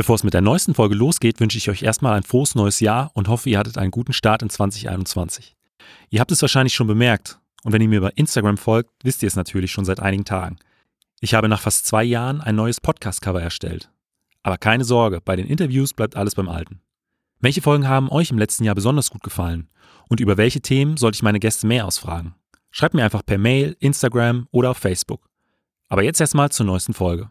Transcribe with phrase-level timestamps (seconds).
[0.00, 3.10] Bevor es mit der neuesten Folge losgeht, wünsche ich euch erstmal ein frohes neues Jahr
[3.12, 5.58] und hoffe, ihr hattet einen guten Start in 2021.
[6.08, 9.26] Ihr habt es wahrscheinlich schon bemerkt und wenn ihr mir bei Instagram folgt, wisst ihr
[9.26, 10.56] es natürlich schon seit einigen Tagen.
[11.20, 13.90] Ich habe nach fast zwei Jahren ein neues Podcast-Cover erstellt.
[14.42, 16.80] Aber keine Sorge, bei den Interviews bleibt alles beim Alten.
[17.38, 19.68] Welche Folgen haben euch im letzten Jahr besonders gut gefallen?
[20.08, 22.34] Und über welche Themen sollte ich meine Gäste mehr ausfragen?
[22.70, 25.28] Schreibt mir einfach per Mail, Instagram oder auf Facebook.
[25.90, 27.30] Aber jetzt erstmal zur neuesten Folge.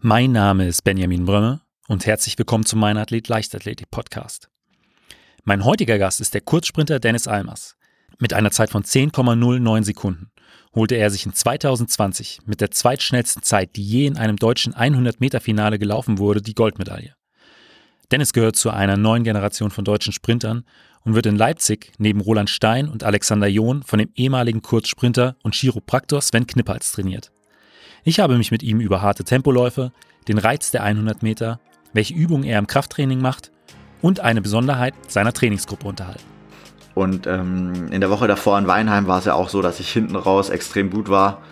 [0.00, 4.50] Mein Name ist Benjamin Brömme und herzlich willkommen zum Mein Athlet Leichtathletik Podcast.
[5.44, 7.76] Mein heutiger Gast ist der Kurzsprinter Dennis Almers.
[8.18, 10.30] Mit einer Zeit von 10,09 Sekunden
[10.74, 15.78] holte er sich in 2020 mit der zweitschnellsten Zeit, die je in einem deutschen 100-Meter-Finale
[15.78, 17.14] gelaufen wurde, die Goldmedaille.
[18.10, 20.64] Dennis gehört zu einer neuen Generation von deutschen Sprintern
[21.04, 25.54] und wird in Leipzig neben Roland Stein und Alexander John von dem ehemaligen Kurzsprinter und
[25.54, 27.32] Chiropraktor Sven Knippals trainiert.
[28.04, 29.90] Ich habe mich mit ihm über harte Tempoläufe,
[30.28, 31.60] den Reiz der 100 Meter
[31.98, 33.50] welche Übungen er im Krafttraining macht
[34.02, 36.22] und eine Besonderheit seiner Trainingsgruppe unterhalten.
[36.94, 39.90] Und ähm, in der Woche davor in Weinheim war es ja auch so, dass ich
[39.92, 41.42] hinten raus extrem gut war.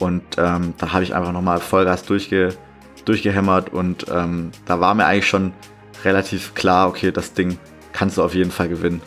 [0.00, 2.54] Und ähm, da habe ich einfach nochmal Vollgas durchge
[3.04, 5.52] durchgehämmert und ähm, da war mir eigentlich schon
[6.02, 7.56] relativ klar, okay, das Ding
[7.92, 9.00] kannst du auf jeden Fall gewinnen.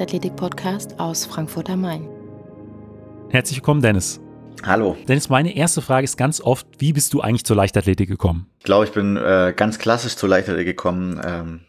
[0.00, 2.08] Leichtathletik-Podcast aus Frankfurt am Main.
[3.28, 4.18] Herzlich willkommen, Dennis.
[4.64, 4.96] Hallo.
[5.06, 8.46] Dennis, meine erste Frage ist ganz oft, wie bist du eigentlich zur Leichtathletik gekommen?
[8.60, 11.20] Ich glaube, ich bin äh, ganz klassisch zur Leichtathletik gekommen.
[11.22, 11.60] Ähm,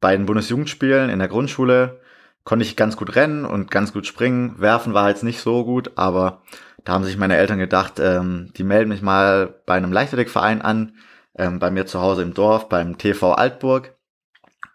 [0.00, 2.00] bei den Bundesjugendspielen in der Grundschule
[2.42, 4.56] konnte ich ganz gut rennen und ganz gut springen.
[4.58, 6.42] Werfen war jetzt nicht so gut, aber
[6.82, 10.96] da haben sich meine Eltern gedacht, ähm, die melden mich mal bei einem Leichtathletikverein an,
[11.38, 13.94] ähm, bei mir zu Hause im Dorf, beim TV Altburg.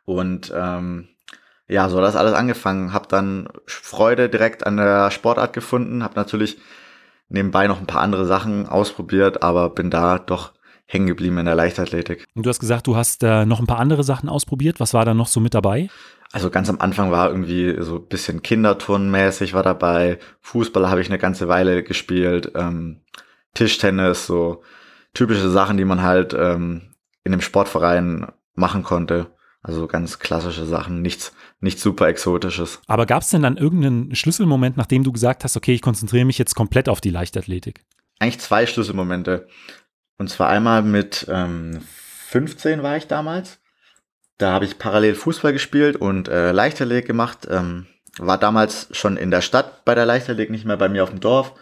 [0.06, 1.10] Und ähm,
[1.68, 2.94] ja, so hat das alles angefangen.
[2.94, 6.58] Hab dann Freude direkt an der Sportart gefunden, hab natürlich
[7.30, 10.54] nebenbei noch ein paar andere Sachen ausprobiert, aber bin da doch
[10.86, 12.26] hängen geblieben in der Leichtathletik.
[12.34, 14.80] Und du hast gesagt, du hast äh, noch ein paar andere Sachen ausprobiert.
[14.80, 15.90] Was war da noch so mit dabei?
[16.32, 20.20] Also ganz am Anfang war irgendwie so ein bisschen Kinderturnmäßig war dabei.
[20.42, 22.52] Fußball habe ich eine ganze Weile gespielt.
[22.56, 23.02] Ähm,
[23.54, 24.64] Tischtennis, so
[25.14, 29.28] typische Sachen, die man halt ähm, in dem Sportverein machen konnte.
[29.62, 32.80] Also ganz klassische Sachen, nichts, nichts super Exotisches.
[32.88, 36.38] Aber gab es denn dann irgendeinen Schlüsselmoment, nachdem du gesagt hast, okay, ich konzentriere mich
[36.38, 37.84] jetzt komplett auf die Leichtathletik?
[38.20, 39.48] Eigentlich zwei Schlüsselmomente.
[40.18, 41.82] Und zwar einmal mit ähm,
[42.28, 43.60] 15 war ich damals.
[44.38, 47.48] Da habe ich parallel Fußball gespielt und äh, Leichtathletik gemacht.
[47.50, 47.88] Ähm,
[48.20, 51.20] war damals schon in der Stadt bei der Leichtathletik, nicht mehr bei mir auf dem
[51.20, 51.54] Dorf.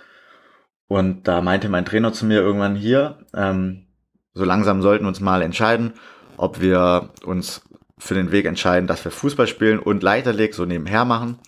[0.87, 3.87] Und da meinte mein Trainer zu mir irgendwann hier, ähm,
[4.33, 5.93] so langsam sollten wir uns mal entscheiden,
[6.37, 7.61] ob wir uns
[7.97, 11.39] für den Weg entscheiden, dass wir Fußball spielen und Leiterleg so nebenher machen.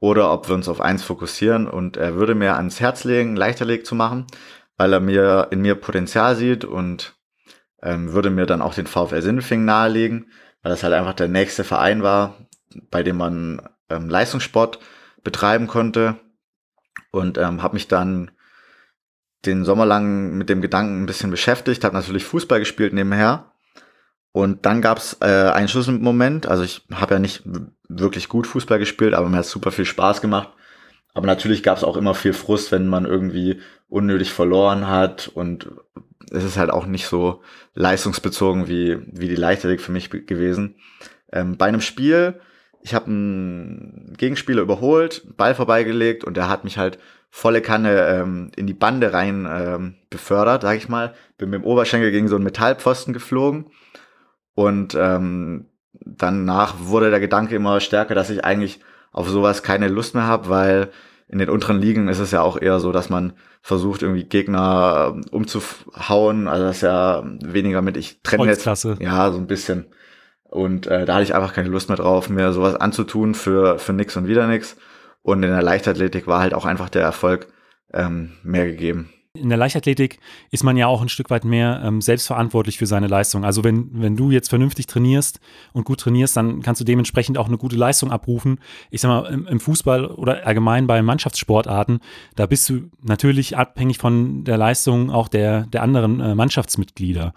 [0.00, 3.86] Oder ob wir uns auf eins fokussieren und er würde mir ans Herz legen, Leichterleg
[3.86, 4.26] zu machen,
[4.76, 7.14] weil er mir in mir Potenzial sieht und
[7.82, 10.32] ähm, würde mir dann auch den VfL Sindelfingen nahelegen,
[10.62, 12.36] weil das halt einfach der nächste Verein war,
[12.90, 14.80] bei dem man ähm, Leistungssport
[15.22, 16.16] betreiben konnte.
[17.12, 18.32] Und ähm, habe mich dann
[19.46, 23.51] den Sommer lang mit dem Gedanken ein bisschen beschäftigt, habe natürlich Fußball gespielt nebenher
[24.32, 26.46] und dann gab's äh, einen Schlüsselmoment.
[26.46, 27.42] Also ich habe ja nicht
[27.88, 30.48] wirklich gut Fußball gespielt, aber mir hat super viel Spaß gemacht.
[31.14, 33.60] Aber natürlich gab's auch immer viel Frust, wenn man irgendwie
[33.90, 35.28] unnötig verloren hat.
[35.28, 35.70] Und
[36.30, 37.42] es ist halt auch nicht so
[37.74, 40.76] leistungsbezogen wie, wie die Leichtathletik für mich gewesen.
[41.30, 42.40] Ähm, bei einem Spiel,
[42.80, 46.98] ich habe einen Gegenspieler überholt, Ball vorbeigelegt und der hat mich halt
[47.28, 51.14] volle Kanne ähm, in die Bande rein ähm, befördert, sag ich mal.
[51.36, 53.66] Bin mit dem Oberschenkel gegen so einen Metallpfosten geflogen
[54.54, 58.80] und ähm, danach wurde der Gedanke immer stärker, dass ich eigentlich
[59.12, 60.90] auf sowas keine Lust mehr habe, weil
[61.28, 63.32] in den unteren Ligen ist es ja auch eher so, dass man
[63.62, 66.48] versucht, irgendwie Gegner ähm, umzuhauen.
[66.48, 68.62] Also das ist ja weniger mit, ich trenne jetzt.
[69.00, 69.86] Ja, so ein bisschen.
[70.44, 73.94] Und äh, da hatte ich einfach keine Lust mehr drauf, mir sowas anzutun für, für
[73.94, 74.76] nix und wieder nix.
[75.22, 77.46] Und in der Leichtathletik war halt auch einfach der Erfolg
[77.94, 79.10] ähm, mehr gegeben.
[79.34, 80.18] In der Leichtathletik
[80.50, 83.46] ist man ja auch ein Stück weit mehr ähm, selbstverantwortlich für seine Leistung.
[83.46, 85.40] Also wenn, wenn du jetzt vernünftig trainierst
[85.72, 88.60] und gut trainierst, dann kannst du dementsprechend auch eine gute Leistung abrufen.
[88.90, 92.00] Ich sag mal, im, im Fußball oder allgemein bei Mannschaftssportarten,
[92.36, 97.32] da bist du natürlich abhängig von der Leistung auch der, der anderen äh, Mannschaftsmitglieder.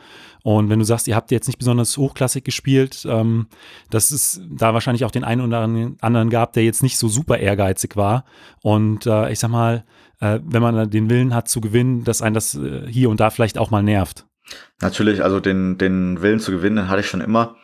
[0.46, 3.48] Und wenn du sagst, ihr habt jetzt nicht besonders hochklassig gespielt, ähm,
[3.90, 7.40] dass es da wahrscheinlich auch den einen oder anderen gab, der jetzt nicht so super
[7.40, 8.26] ehrgeizig war.
[8.62, 9.86] Und äh, ich sag mal,
[10.20, 13.32] äh, wenn man den Willen hat zu gewinnen, dass einen das äh, hier und da
[13.32, 14.28] vielleicht auch mal nervt.
[14.82, 17.56] Natürlich, also den, den Willen zu gewinnen, den hatte ich schon immer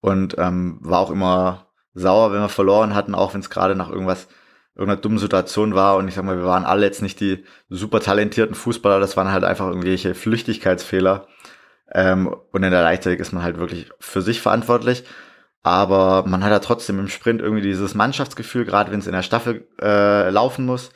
[0.00, 3.90] und ähm, war auch immer sauer, wenn wir verloren hatten, auch wenn es gerade nach
[3.90, 4.26] irgendwas,
[4.74, 5.94] irgendeiner dummen Situation war.
[5.98, 9.30] Und ich sag mal, wir waren alle jetzt nicht die super talentierten Fußballer, das waren
[9.30, 11.28] halt einfach irgendwelche Flüchtigkeitsfehler.
[11.94, 15.04] Ähm, und in der Leichtathletik ist man halt wirklich für sich verantwortlich.
[15.62, 19.22] Aber man hat ja trotzdem im Sprint irgendwie dieses Mannschaftsgefühl, gerade wenn es in der
[19.22, 20.90] Staffel äh, laufen muss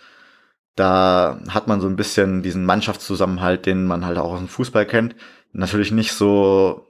[0.79, 4.87] da hat man so ein bisschen diesen Mannschaftszusammenhalt, den man halt auch aus dem Fußball
[4.87, 5.17] kennt.
[5.53, 6.87] Natürlich nicht so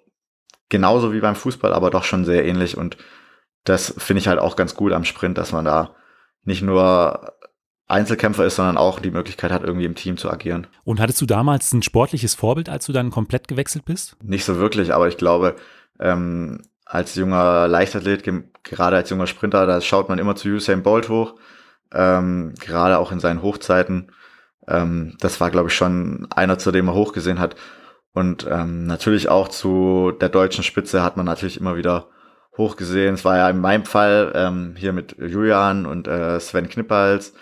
[0.69, 2.77] genauso wie beim Fußball, aber doch schon sehr ähnlich.
[2.77, 2.99] Und
[3.65, 5.95] das finde ich halt auch ganz gut am Sprint, dass man da
[6.45, 7.33] nicht nur
[7.89, 10.67] Einzelkämpfer ist, sondern auch die Möglichkeit hat, irgendwie im Team zu agieren.
[10.85, 14.17] Und hattest du damals ein sportliches Vorbild, als du dann komplett gewechselt bist?
[14.23, 15.57] Nicht so wirklich, aber ich glaube,
[15.99, 18.23] ähm, als junger Leichtathlet,
[18.63, 21.35] gerade als junger Sprinter, da schaut man immer zu Usain Bolt hoch
[21.93, 24.13] ähm, gerade auch in seinen Hochzeiten.
[24.67, 27.57] Ähm, das war, glaube ich, schon einer, zu dem er hochgesehen hat.
[28.13, 32.09] Und ähm, natürlich auch zu der deutschen Spitze hat man natürlich immer wieder
[32.57, 33.15] hochgesehen.
[33.15, 37.35] Es war ja in meinem Fall ähm, hier mit Julian und äh, Sven Knippals.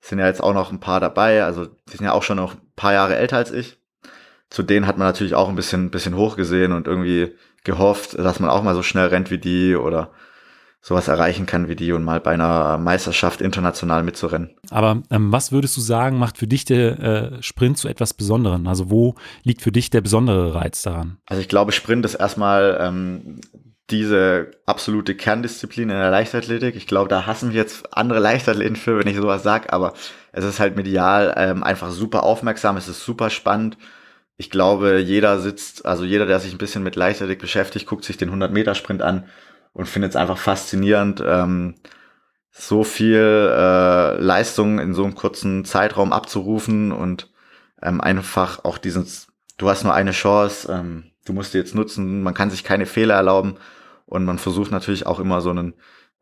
[0.00, 1.44] Sind ja jetzt auch noch ein paar dabei.
[1.44, 3.78] Also die sind ja auch schon noch ein paar Jahre älter als ich.
[4.48, 8.50] Zu denen hat man natürlich auch ein bisschen, bisschen hochgesehen und irgendwie gehofft, dass man
[8.50, 10.10] auch mal so schnell rennt wie die oder
[10.82, 14.50] sowas erreichen kann wie die und mal bei einer Meisterschaft international mitzurennen.
[14.70, 18.66] Aber ähm, was würdest du sagen, macht für dich der äh, Sprint zu etwas Besonderem?
[18.66, 21.18] Also wo liegt für dich der besondere Reiz daran?
[21.26, 23.40] Also ich glaube, Sprint ist erstmal ähm,
[23.90, 26.76] diese absolute Kerndisziplin in der Leichtathletik.
[26.76, 29.94] Ich glaube, da hassen wir jetzt andere Leichtathleten für, wenn ich sowas sage, aber
[30.32, 33.76] es ist halt medial ähm, einfach super aufmerksam, es ist super spannend.
[34.36, 38.16] Ich glaube, jeder sitzt, also jeder, der sich ein bisschen mit Leichtathletik beschäftigt, guckt sich
[38.16, 39.24] den 100-Meter-Sprint an
[39.72, 41.74] und finde es einfach faszinierend, ähm,
[42.50, 47.30] so viel äh, Leistung in so einem kurzen Zeitraum abzurufen und
[47.82, 52.22] ähm, einfach auch dieses, du hast nur eine Chance, ähm, du musst die jetzt nutzen,
[52.22, 53.56] man kann sich keine Fehler erlauben
[54.10, 55.74] und man versucht natürlich auch immer so einen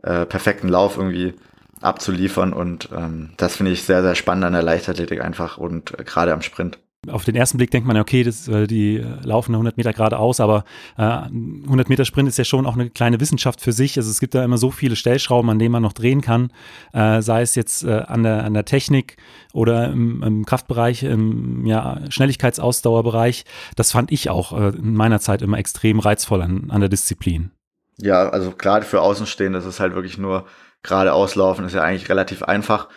[0.02, 1.34] äh, perfekten Lauf irgendwie
[1.80, 6.04] abzuliefern und ähm, das finde ich sehr, sehr spannend an der Leichtathletik einfach und äh,
[6.04, 9.54] gerade am Sprint auf den ersten Blick denkt man, okay, das, äh, die äh, laufen
[9.54, 10.64] 100 Meter geradeaus, aber
[10.96, 13.96] äh, 100 Meter Sprint ist ja schon auch eine kleine Wissenschaft für sich.
[13.96, 16.52] Also es gibt da immer so viele Stellschrauben, an denen man noch drehen kann,
[16.92, 19.16] äh, sei es jetzt äh, an, der, an der Technik
[19.52, 23.44] oder im, im Kraftbereich, im ja, Schnelligkeitsausdauerbereich.
[23.76, 27.52] Das fand ich auch äh, in meiner Zeit immer extrem reizvoll an, an der Disziplin.
[27.98, 30.46] Ja, also gerade für Außenstehende ist es halt wirklich nur
[30.82, 32.88] geradeaus laufen, ist ja eigentlich relativ einfach.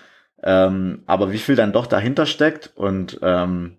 [0.43, 3.77] Ähm, aber wie viel dann doch dahinter steckt und ähm,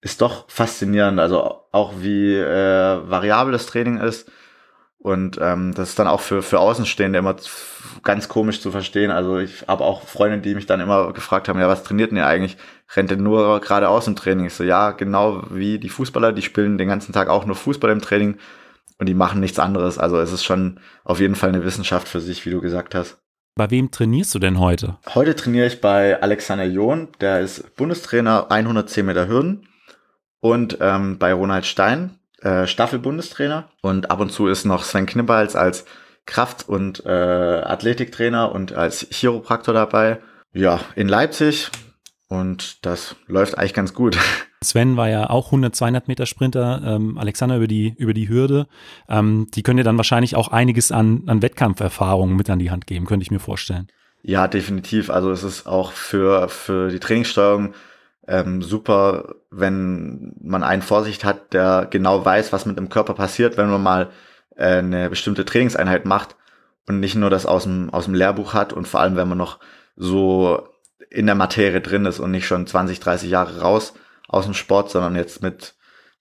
[0.00, 1.18] ist doch faszinierend.
[1.20, 4.30] Also auch wie äh, variabel das Training ist.
[5.00, 7.36] Und ähm, das ist dann auch für, für Außenstehende immer
[8.02, 9.12] ganz komisch zu verstehen.
[9.12, 12.18] Also ich habe auch Freunde, die mich dann immer gefragt haben, ja, was trainiert denn
[12.18, 12.56] ihr eigentlich?
[12.96, 14.46] Rennt ihr nur geradeaus im Training?
[14.46, 17.90] Ich so, ja, genau wie die Fußballer, die spielen den ganzen Tag auch nur Fußball
[17.90, 18.38] im Training
[18.98, 19.98] und die machen nichts anderes.
[19.98, 23.18] Also es ist schon auf jeden Fall eine Wissenschaft für sich, wie du gesagt hast.
[23.54, 24.98] Bei wem trainierst du denn heute?
[25.14, 29.66] Heute trainiere ich bei Alexander John, der ist Bundestrainer 110 Meter Hürden
[30.40, 33.68] und ähm, bei Ronald Stein, äh, Staffelbundestrainer.
[33.82, 35.86] Und ab und zu ist noch Sven Knippals als
[36.26, 40.20] Kraft- und äh, Athletiktrainer und als Chiropraktor dabei.
[40.52, 41.70] Ja, in Leipzig.
[42.28, 44.18] Und das läuft eigentlich ganz gut.
[44.62, 48.66] Sven war ja auch 100, 200 Meter Sprinter, ähm, Alexander über die, über die Hürde.
[49.08, 52.86] Ähm, die können dir dann wahrscheinlich auch einiges an, an Wettkampferfahrungen mit an die Hand
[52.86, 53.88] geben, könnte ich mir vorstellen.
[54.22, 55.10] Ja, definitiv.
[55.10, 57.74] Also es ist auch für, für die Trainingssteuerung
[58.26, 63.56] ähm, super, wenn man einen Vorsicht hat, der genau weiß, was mit dem Körper passiert,
[63.56, 64.10] wenn man mal
[64.56, 66.36] äh, eine bestimmte Trainingseinheit macht
[66.88, 69.38] und nicht nur das aus dem, aus dem Lehrbuch hat und vor allem, wenn man
[69.38, 69.60] noch
[69.96, 70.68] so
[71.10, 73.94] in der Materie drin ist und nicht schon 20, 30 Jahre raus
[74.28, 75.74] aus dem Sport, sondern jetzt mit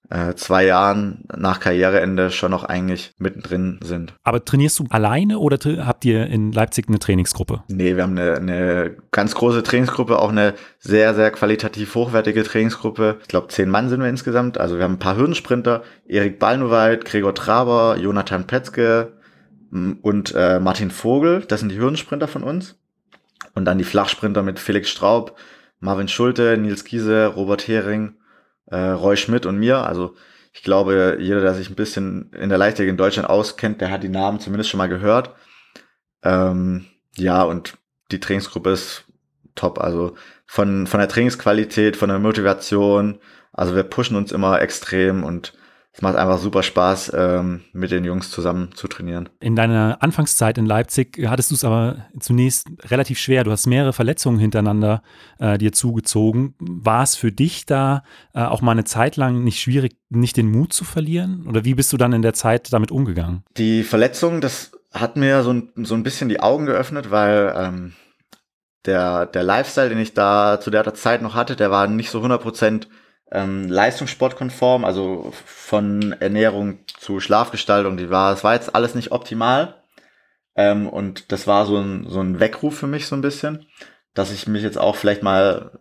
[0.09, 4.13] äh, zwei Jahren nach Karriereende schon noch eigentlich mittendrin sind.
[4.23, 7.63] Aber trainierst du alleine oder habt ihr in Leipzig eine Trainingsgruppe?
[7.67, 13.17] Nee, wir haben eine, eine ganz große Trainingsgruppe, auch eine sehr, sehr qualitativ hochwertige Trainingsgruppe.
[13.21, 14.57] Ich glaube, zehn Mann sind wir insgesamt.
[14.57, 19.17] Also wir haben ein paar Hürdensprinter, Erik Ballnoweit, Gregor Traber, Jonathan Petzke
[19.71, 21.43] und äh, Martin Vogel.
[21.45, 22.79] Das sind die Hürdensprinter von uns.
[23.55, 25.35] Und dann die Flachsprinter mit Felix Straub,
[25.79, 28.15] Marvin Schulte, Nils Giese, Robert Hering,
[28.67, 29.85] äh, Roy Schmidt und mir.
[29.85, 30.15] Also
[30.53, 34.03] ich glaube, jeder, der sich ein bisschen in der Leichtathletik in Deutschland auskennt, der hat
[34.03, 35.35] die Namen zumindest schon mal gehört.
[36.23, 37.77] Ähm, ja, und
[38.11, 39.05] die Trainingsgruppe ist
[39.55, 39.79] top.
[39.79, 40.15] Also
[40.45, 43.19] von, von der Trainingsqualität, von der Motivation.
[43.51, 45.53] Also wir pushen uns immer extrem und
[45.97, 49.29] es macht einfach super Spaß, ähm, mit den Jungs zusammen zu trainieren.
[49.39, 53.43] In deiner Anfangszeit in Leipzig hattest du es aber zunächst relativ schwer.
[53.43, 55.01] Du hast mehrere Verletzungen hintereinander
[55.39, 56.53] äh, dir zugezogen.
[56.59, 58.03] War es für dich da
[58.35, 61.47] äh, auch mal eine Zeit lang nicht schwierig, nicht den Mut zu verlieren?
[61.47, 63.43] Oder wie bist du dann in der Zeit damit umgegangen?
[63.57, 67.93] Die Verletzung, das hat mir so ein, so ein bisschen die Augen geöffnet, weil ähm,
[68.85, 72.19] der, der Lifestyle, den ich da zu der Zeit noch hatte, der war nicht so
[72.19, 72.87] 100 Prozent
[73.31, 79.75] ähm, leistungssportkonform, also von Ernährung zu Schlafgestaltung, die war, es war jetzt alles nicht optimal.
[80.55, 83.67] Ähm, und das war so ein, so ein Weckruf für mich so ein bisschen,
[84.13, 85.79] dass ich mich jetzt auch vielleicht mal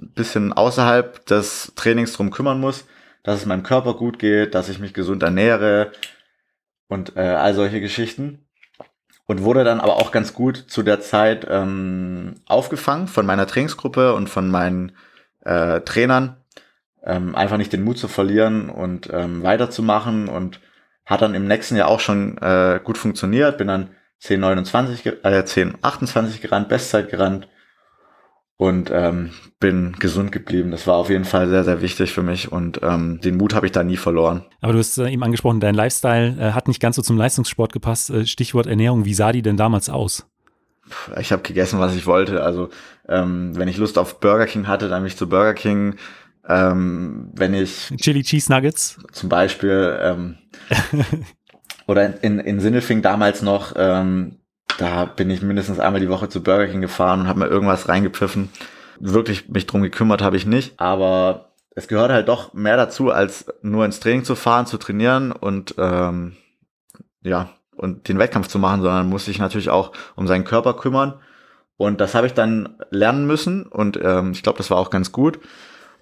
[0.00, 2.86] ein bisschen außerhalb des Trainings drum kümmern muss,
[3.22, 5.92] dass es meinem Körper gut geht, dass ich mich gesund ernähre
[6.88, 8.46] und äh, all solche Geschichten.
[9.26, 14.14] Und wurde dann aber auch ganz gut zu der Zeit ähm, aufgefangen von meiner Trainingsgruppe
[14.14, 14.92] und von meinen
[15.44, 16.41] äh, Trainern,
[17.04, 20.60] ähm, einfach nicht den Mut zu verlieren und ähm, weiterzumachen und
[21.04, 23.90] hat dann im nächsten Jahr auch schon äh, gut funktioniert, bin dann
[24.22, 27.48] 10,29, äh, 10,28 gerannt, Bestzeit gerannt
[28.56, 30.70] und ähm, bin gesund geblieben.
[30.70, 33.66] Das war auf jeden Fall sehr, sehr wichtig für mich und ähm, den Mut habe
[33.66, 34.44] ich da nie verloren.
[34.60, 37.72] Aber du hast äh, eben angesprochen, dein Lifestyle äh, hat nicht ganz so zum Leistungssport
[37.72, 38.10] gepasst.
[38.10, 40.28] Äh, Stichwort Ernährung, wie sah die denn damals aus?
[41.18, 42.42] Ich habe gegessen, was ich wollte.
[42.42, 42.68] Also
[43.08, 45.96] ähm, wenn ich Lust auf Burger King hatte, dann bin ich zu Burger King.
[46.48, 50.38] Ähm, wenn ich Chili Cheese Nuggets zum Beispiel ähm,
[51.86, 54.38] oder in, in Sinnelfing damals noch, ähm,
[54.78, 57.88] da bin ich mindestens einmal die Woche zu Burger King gefahren und habe mir irgendwas
[57.88, 58.48] reingepfiffen.
[58.98, 63.46] Wirklich mich drum gekümmert habe ich nicht, aber es gehört halt doch mehr dazu, als
[63.62, 66.36] nur ins Training zu fahren, zu trainieren und ähm,
[67.22, 71.14] ja und den Wettkampf zu machen, sondern muss sich natürlich auch um seinen Körper kümmern.
[71.76, 75.10] Und das habe ich dann lernen müssen und ähm, ich glaube, das war auch ganz
[75.10, 75.40] gut.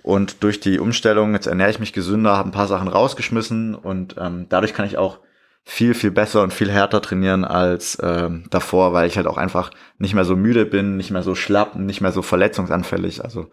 [0.02, 4.16] Und durch die Umstellung, jetzt ernähre ich mich gesünder, habe ein paar Sachen rausgeschmissen und
[4.18, 5.18] ähm, dadurch kann ich auch
[5.64, 9.70] viel, viel besser und viel härter trainieren als ähm, davor, weil ich halt auch einfach
[9.98, 13.22] nicht mehr so müde bin, nicht mehr so schlapp, nicht mehr so verletzungsanfällig.
[13.22, 13.50] Also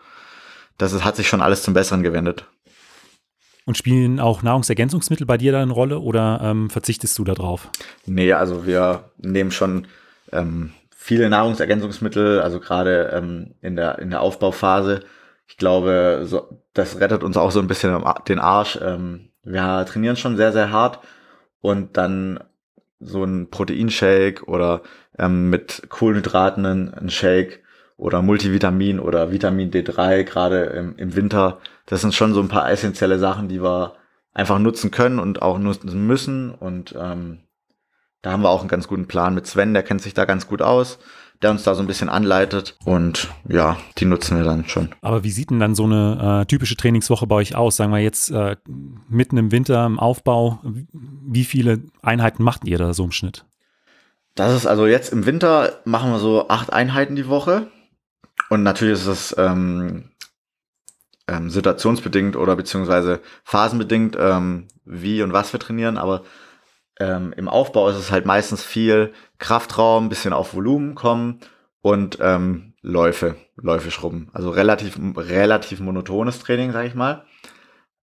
[0.78, 2.46] das ist, hat sich schon alles zum Besseren gewendet.
[3.66, 7.70] Und spielen auch Nahrungsergänzungsmittel bei dir da eine Rolle oder ähm, verzichtest du da drauf?
[8.06, 9.88] Nee, also wir nehmen schon
[10.32, 15.02] ähm, viele Nahrungsergänzungsmittel, also gerade ähm, in, der, in der Aufbauphase
[15.48, 18.78] ich glaube, so, das rettet uns auch so ein bisschen den Arsch.
[18.82, 21.00] Ähm, wir trainieren schon sehr, sehr hart
[21.62, 22.44] und dann
[23.00, 24.82] so ein Proteinshake oder
[25.18, 27.64] ähm, mit Kohlenhydraten ein Shake
[27.96, 31.60] oder Multivitamin oder Vitamin D3, gerade im, im Winter.
[31.86, 33.96] Das sind schon so ein paar essentielle Sachen, die wir
[34.34, 36.54] einfach nutzen können und auch nutzen müssen.
[36.54, 37.40] Und ähm,
[38.22, 40.48] da haben wir auch einen ganz guten Plan mit Sven, der kennt sich da ganz
[40.48, 41.00] gut aus
[41.42, 42.78] der uns da so ein bisschen anleitet.
[42.84, 44.90] Und ja, die nutzen wir dann schon.
[45.02, 47.76] Aber wie sieht denn dann so eine äh, typische Trainingswoche bei euch aus?
[47.78, 48.56] Sagen wir jetzt äh,
[49.10, 50.60] mitten im Winter im Aufbau,
[50.94, 53.46] wie viele Einheiten macht ihr da so im Schnitt?
[54.36, 57.68] Das ist also jetzt im Winter machen wir so acht Einheiten die Woche.
[58.50, 60.12] Und natürlich ist es ähm,
[61.28, 65.98] ähm, situationsbedingt oder beziehungsweise phasenbedingt, ähm, wie und was wir trainieren.
[65.98, 66.24] Aber
[67.00, 71.40] ähm, im Aufbau ist es halt meistens viel Kraftraum, bisschen auf Volumen kommen
[71.82, 74.30] und ähm, Läufe, Läufe schrubben.
[74.34, 77.26] Also relativ, relativ monotones Training, sag ich mal.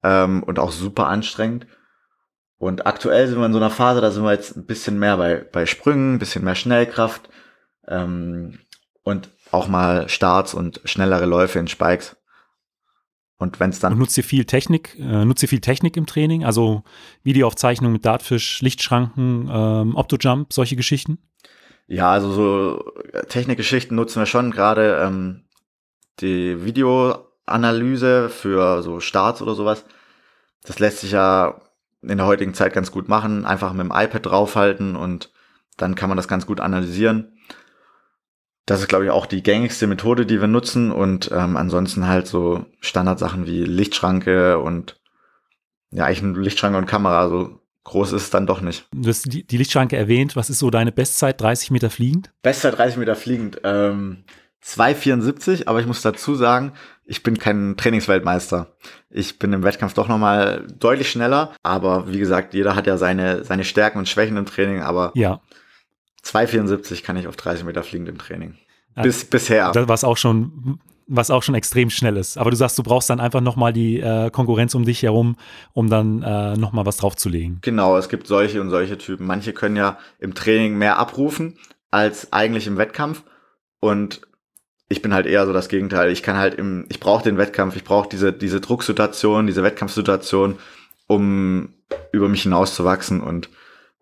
[0.02, 1.66] Ähm, und auch super anstrengend.
[2.58, 5.16] Und aktuell sind wir in so einer Phase, da sind wir jetzt ein bisschen mehr
[5.16, 7.28] bei, bei Sprüngen, ein bisschen mehr Schnellkraft
[7.88, 8.58] ähm,
[9.02, 12.16] und auch mal Starts und schnellere Läufe in Spikes.
[13.38, 13.94] Und wenn es dann.
[13.94, 16.44] Und nutzt ihr viel Technik, äh, nutzt ihr viel Technik im Training?
[16.44, 16.84] Also
[17.22, 21.18] Videoaufzeichnung mit Dartfish, Lichtschranken, ähm, Optojump, solche Geschichten?
[21.86, 25.42] Ja, also so äh, Technikgeschichten nutzen wir schon, gerade ähm,
[26.20, 29.84] die Videoanalyse für so Starts oder sowas.
[30.62, 31.60] Das lässt sich ja
[32.02, 33.44] in der heutigen Zeit ganz gut machen.
[33.44, 35.30] Einfach mit dem iPad draufhalten und
[35.76, 37.32] dann kann man das ganz gut analysieren.
[38.66, 40.90] Das ist, glaube ich, auch die gängigste Methode, die wir nutzen.
[40.90, 45.00] Und ähm, ansonsten halt so Standardsachen wie Lichtschranke und
[45.90, 47.28] ja, eigentlich ein Lichtschranke und Kamera.
[47.28, 48.86] So groß ist es dann doch nicht.
[48.92, 50.36] Du hast die, die Lichtschranke erwähnt.
[50.36, 51.40] Was ist so deine Bestzeit?
[51.40, 52.32] 30 Meter fliegend?
[52.42, 53.60] Bestzeit 30 Meter fliegend.
[53.64, 54.24] Ähm,
[54.64, 56.72] 2,74, aber ich muss dazu sagen,
[57.04, 58.74] ich bin kein Trainingsweltmeister.
[59.10, 63.44] Ich bin im Wettkampf doch nochmal deutlich schneller, aber wie gesagt, jeder hat ja seine,
[63.44, 65.42] seine Stärken und Schwächen im Training, aber ja.
[66.24, 68.56] 2,74 kann ich auf 30 Meter fliegen im Training.
[69.02, 69.72] Bis, ja, bisher.
[69.88, 72.38] Was auch schon, was auch schon extrem schnell ist.
[72.38, 75.36] Aber du sagst, du brauchst dann einfach nochmal die äh, Konkurrenz um dich herum,
[75.72, 77.58] um dann äh, nochmal was draufzulegen.
[77.62, 79.26] Genau, es gibt solche und solche Typen.
[79.26, 81.58] Manche können ja im Training mehr abrufen
[81.90, 83.22] als eigentlich im Wettkampf.
[83.80, 84.22] Und
[84.88, 86.10] ich bin halt eher so das Gegenteil.
[86.10, 90.58] Ich kann halt im, ich brauche den Wettkampf, ich brauche diese, diese Drucksituation, diese Wettkampfsituation,
[91.06, 91.74] um
[92.12, 93.48] über mich hinauszuwachsen und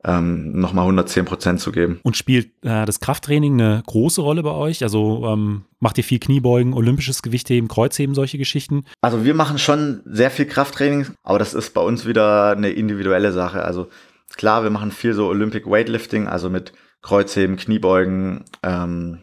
[0.04, 2.00] ähm, nochmal 110 Prozent zu geben.
[2.02, 4.82] Und spielt äh, das Krafttraining eine große Rolle bei euch?
[4.82, 8.84] Also ähm, macht ihr viel Kniebeugen, olympisches Gewichtheben, Kreuzheben, solche Geschichten?
[9.00, 13.32] Also wir machen schon sehr viel Krafttraining, aber das ist bei uns wieder eine individuelle
[13.32, 13.64] Sache.
[13.64, 13.88] Also
[14.36, 19.18] klar, wir machen viel so Olympic Weightlifting, also mit Kreuzheben, Kniebeugen, ähm,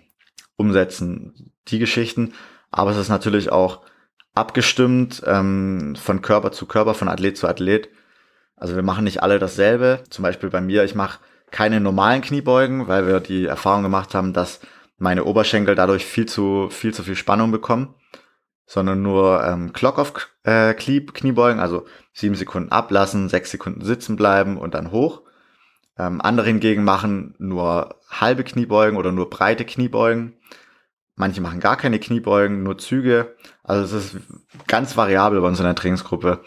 [0.55, 2.33] Umsetzen, die Geschichten.
[2.71, 3.81] Aber es ist natürlich auch
[4.35, 7.89] abgestimmt ähm, von Körper zu Körper, von Athlet zu Athlet.
[8.59, 10.03] Also wir machen nicht alle dasselbe.
[10.09, 11.19] Zum Beispiel bei mir, ich mache
[11.51, 14.59] keine normalen Kniebeugen, weil wir die Erfahrung gemacht haben, dass
[14.97, 17.95] meine Oberschenkel dadurch viel zu viel zu viel Spannung bekommen,
[18.65, 20.13] sondern nur ähm, Clock of
[20.43, 25.21] äh, Kniebeugen, also sieben Sekunden ablassen, sechs Sekunden sitzen bleiben und dann hoch.
[25.97, 30.33] Ähm, andere hingegen machen nur halbe Kniebeugen oder nur breite Kniebeugen.
[31.15, 33.35] Manche machen gar keine Kniebeugen, nur Züge.
[33.63, 34.21] Also es ist
[34.67, 36.41] ganz variabel bei uns in der Trainingsgruppe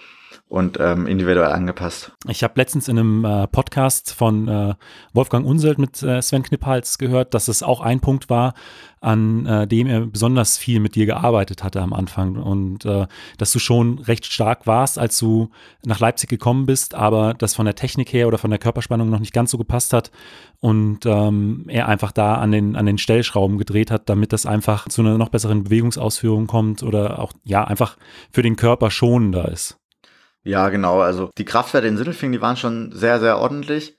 [0.53, 2.13] und ähm, individuell angepasst.
[2.29, 4.75] Ich habe letztens in einem äh, Podcast von äh,
[5.15, 8.53] Wolfgang Unselt mit äh, Sven Kniphals gehört, dass es auch ein Punkt war,
[9.01, 13.07] an äh, dem er besonders viel mit dir gearbeitet hatte am Anfang und äh,
[13.39, 15.49] dass du schon recht stark warst, als du
[15.87, 19.21] nach Leipzig gekommen bist, aber das von der Technik her oder von der Körperspannung noch
[19.21, 20.11] nicht ganz so gepasst hat
[20.61, 24.87] und ähm, er einfach da an den, an den Stellschrauben gedreht hat, damit das einfach
[24.91, 27.97] zu einer noch besseren Bewegungsausführung kommt oder auch ja einfach
[28.31, 29.79] für den Körper schonender ist.
[30.45, 31.01] Ja, genau.
[31.01, 33.97] Also die Kraftwerte in Sindelfingen, die waren schon sehr, sehr ordentlich,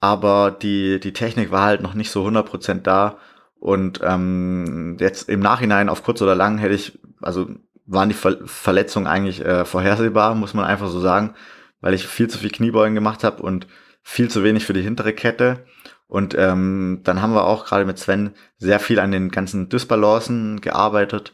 [0.00, 3.18] aber die, die Technik war halt noch nicht so 100% da.
[3.56, 7.48] Und ähm, jetzt im Nachhinein, auf kurz oder lang, hätte ich, also
[7.86, 11.34] waren die Ver Verletzungen eigentlich äh, vorhersehbar, muss man einfach so sagen,
[11.80, 13.66] weil ich viel zu viel Kniebeugen gemacht habe und
[14.02, 15.64] viel zu wenig für die hintere Kette.
[16.06, 20.60] Und ähm, dann haben wir auch gerade mit Sven sehr viel an den ganzen Dysbalancen
[20.60, 21.32] gearbeitet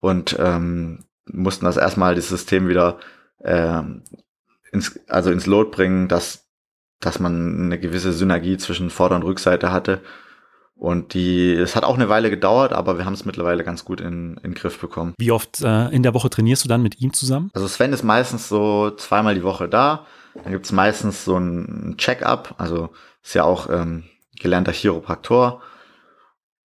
[0.00, 2.98] und ähm, mussten das erstmal das System wieder
[3.46, 3.82] äh,
[4.72, 6.46] ins, also ins Load bringen, dass,
[7.00, 10.00] dass man eine gewisse Synergie zwischen Vorder- und Rückseite hatte.
[10.74, 14.00] Und die, es hat auch eine Weile gedauert, aber wir haben es mittlerweile ganz gut
[14.00, 15.14] in, in den Griff bekommen.
[15.16, 17.50] Wie oft äh, in der Woche trainierst du dann mit ihm zusammen?
[17.54, 20.06] Also Sven ist meistens so zweimal die Woche da.
[20.34, 22.90] Dann gibt's meistens so ein Check-up, also
[23.22, 24.04] ist ja auch ähm,
[24.38, 25.62] gelernter Chiropraktor.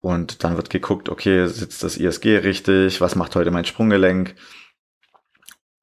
[0.03, 3.01] Und dann wird geguckt, okay, sitzt das ISG richtig?
[3.01, 4.35] Was macht heute mein Sprunggelenk?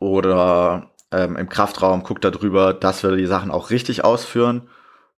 [0.01, 4.69] oder ähm, im Kraftraum guckt da drüber, dass wir die Sachen auch richtig ausführen.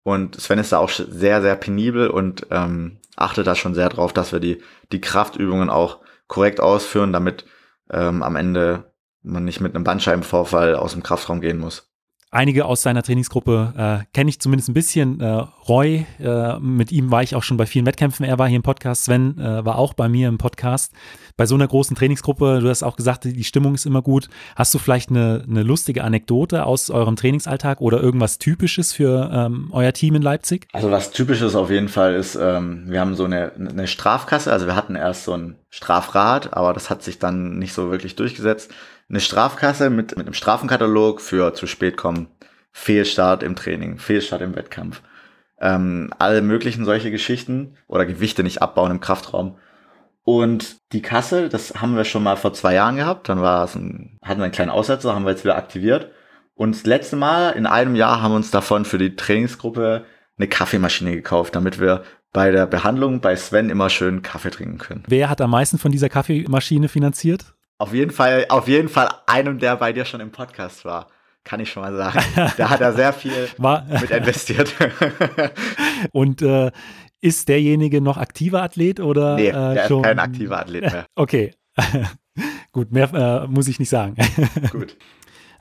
[0.04, 4.14] Und Sven ist da auch sehr, sehr penibel und ähm, achtet da schon sehr drauf,
[4.14, 7.46] dass wir die, die Kraftübungen auch korrekt ausführen, damit
[7.92, 11.91] ähm, am Ende man nicht mit einem Bandscheibenvorfall aus dem Kraftraum gehen muss
[12.32, 15.20] einige aus seiner Trainingsgruppe äh, kenne ich zumindest ein bisschen.
[15.20, 18.26] Äh, Roy, äh, mit ihm war ich auch schon bei vielen Wettkämpfen.
[18.26, 19.04] Er war hier im Podcast.
[19.04, 20.94] Sven äh, war auch bei mir im Podcast.
[21.36, 24.30] Bei so einer großen Trainingsgruppe, du hast auch gesagt, die Stimmung ist immer gut.
[24.56, 29.70] Hast du vielleicht eine, eine lustige Anekdote aus eurem Trainingsalltag oder irgendwas Typisches für ähm,
[29.72, 30.68] euer Team in Leipzig?
[30.72, 34.52] Also was Typisches auf jeden Fall ist, ähm, wir haben so eine, eine Strafkasse.
[34.52, 38.16] Also wir hatten erst so ein Strafrad, aber das hat sich dann nicht so wirklich
[38.16, 38.72] durchgesetzt
[39.12, 42.28] eine Strafkasse mit, mit einem Strafenkatalog für zu spät kommen,
[42.72, 45.02] Fehlstart im Training, Fehlstart im Wettkampf.
[45.60, 49.58] Ähm, alle möglichen solche Geschichten oder Gewichte nicht abbauen im Kraftraum.
[50.24, 53.28] Und die Kasse, das haben wir schon mal vor zwei Jahren gehabt.
[53.28, 56.12] Dann war es ein, hatten wir einen kleinen Aussetzer, haben wir jetzt wieder aktiviert.
[56.56, 60.06] Und das letzte Mal in einem Jahr haben wir uns davon für die Trainingsgruppe
[60.38, 65.04] eine Kaffeemaschine gekauft, damit wir bei der Behandlung bei Sven immer schön Kaffee trinken können.
[65.08, 67.54] Wer hat am meisten von dieser Kaffeemaschine finanziert?
[67.82, 71.08] Auf jeden Fall, auf jeden Fall einem, der bei dir schon im Podcast war.
[71.44, 72.20] Kann ich schon mal sagen.
[72.58, 74.72] Da hat er sehr viel war, mit investiert.
[76.12, 76.70] Und äh,
[77.22, 79.36] ist derjenige noch aktiver Athlet oder?
[79.36, 80.02] Nee, äh, der schon?
[80.02, 81.08] ist kein aktiver Athlet mehr.
[81.16, 81.56] Okay.
[82.72, 84.16] Gut, mehr äh, muss ich nicht sagen.
[84.72, 84.96] Gut.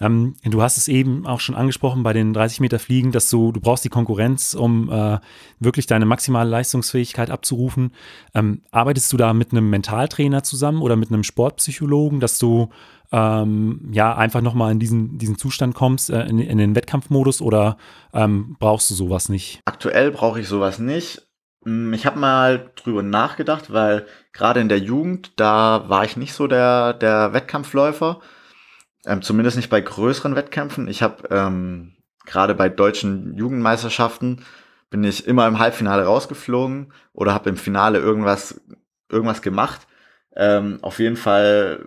[0.00, 3.52] Ähm, du hast es eben auch schon angesprochen bei den 30 Meter Fliegen, dass du,
[3.52, 5.18] du brauchst die Konkurrenz, um äh,
[5.58, 7.92] wirklich deine maximale Leistungsfähigkeit abzurufen.
[8.34, 12.70] Ähm, arbeitest du da mit einem Mentaltrainer zusammen oder mit einem Sportpsychologen, dass du
[13.12, 17.76] ähm, ja einfach nochmal in diesen, diesen Zustand kommst, äh, in, in, den Wettkampfmodus oder
[18.14, 19.60] ähm, brauchst du sowas nicht?
[19.64, 21.22] Aktuell brauche ich sowas nicht.
[21.64, 26.32] Hm, ich habe mal drüber nachgedacht, weil gerade in der Jugend, da war ich nicht
[26.32, 28.20] so der, der Wettkampfläufer.
[29.06, 30.88] Ähm, zumindest nicht bei größeren Wettkämpfen.
[30.88, 31.92] Ich habe ähm,
[32.26, 34.44] gerade bei deutschen Jugendmeisterschaften
[34.90, 38.60] bin ich immer im Halbfinale rausgeflogen oder habe im Finale irgendwas
[39.10, 39.86] irgendwas gemacht.
[40.36, 41.86] Ähm, auf jeden Fall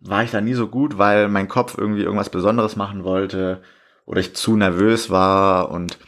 [0.00, 3.62] war ich da nie so gut, weil mein Kopf irgendwie irgendwas Besonderes machen wollte
[4.06, 5.98] oder ich zu nervös war und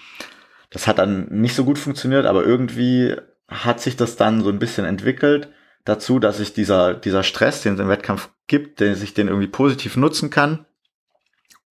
[0.71, 3.17] das hat dann nicht so gut funktioniert, aber irgendwie
[3.49, 5.49] hat sich das dann so ein bisschen entwickelt
[5.85, 9.49] dazu, dass sich dieser, dieser Stress, den es im Wettkampf gibt, den sich den irgendwie
[9.49, 10.67] positiv nutzen kann.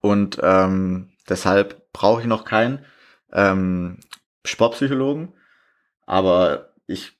[0.01, 2.85] Und ähm, deshalb brauche ich noch keinen
[3.33, 3.99] ähm,
[4.45, 5.33] Sportpsychologen.
[6.07, 7.19] Aber ich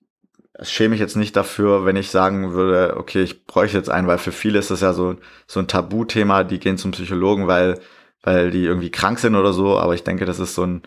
[0.63, 4.19] schäme mich jetzt nicht dafür, wenn ich sagen würde, okay, ich bräuchte jetzt einen, weil
[4.19, 7.81] für viele ist das ja so, so ein Tabuthema, die gehen zum Psychologen, weil,
[8.23, 9.79] weil die irgendwie krank sind oder so.
[9.79, 10.83] Aber ich denke, das ist so ein,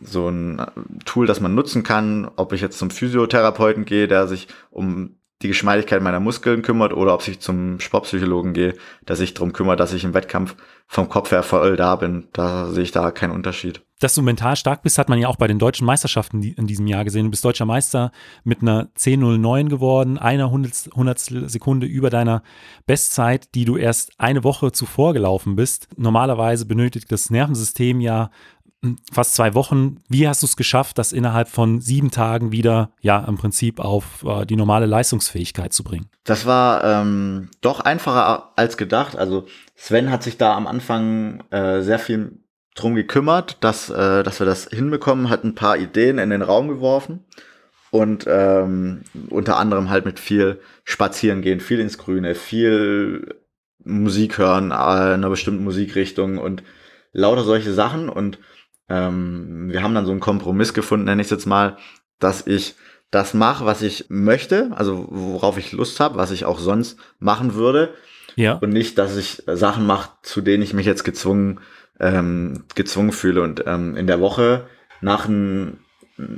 [0.00, 0.60] so ein
[1.04, 5.48] Tool, das man nutzen kann, ob ich jetzt zum Physiotherapeuten gehe, der sich um die
[5.48, 8.74] Geschmeidigkeit meiner Muskeln kümmert oder ob ich zum Sportpsychologen gehe,
[9.06, 10.56] der sich darum kümmert, dass ich im Wettkampf
[10.86, 12.28] vom Kopf her voll da bin.
[12.32, 13.82] Da sehe ich da keinen Unterschied.
[13.98, 16.86] Dass du mental stark bist, hat man ja auch bei den deutschen Meisterschaften in diesem
[16.86, 17.24] Jahr gesehen.
[17.24, 18.12] Du bist deutscher Meister
[18.44, 22.42] mit einer 10.09 geworden, einer Hundertstel Sekunde über deiner
[22.86, 25.88] Bestzeit, die du erst eine Woche zuvor gelaufen bist.
[25.96, 28.30] Normalerweise benötigt das Nervensystem ja
[29.12, 30.02] fast zwei Wochen.
[30.08, 34.24] Wie hast du es geschafft, das innerhalb von sieben Tagen wieder, ja, im Prinzip auf
[34.24, 36.08] äh, die normale Leistungsfähigkeit zu bringen?
[36.24, 39.16] Das war ähm, doch einfacher als gedacht.
[39.16, 42.38] Also Sven hat sich da am Anfang äh, sehr viel
[42.74, 46.68] drum gekümmert, dass, äh, dass wir das hinbekommen, hat ein paar Ideen in den Raum
[46.68, 47.24] geworfen
[47.90, 53.34] und ähm, unter anderem halt mit viel Spazieren gehen, viel ins Grüne, viel
[53.82, 56.62] Musik hören, äh, einer bestimmten Musikrichtung und
[57.12, 58.38] lauter solche Sachen und
[58.88, 61.76] ähm, wir haben dann so einen Kompromiss gefunden, nenne ich es jetzt mal,
[62.18, 62.74] dass ich
[63.10, 67.54] das mache, was ich möchte, also worauf ich Lust habe, was ich auch sonst machen
[67.54, 67.94] würde.
[68.34, 68.54] Ja.
[68.54, 71.60] Und nicht, dass ich Sachen mache, zu denen ich mich jetzt gezwungen,
[71.98, 73.42] ähm, gezwungen fühle.
[73.42, 74.66] Und ähm, in der Woche
[75.00, 75.28] nach,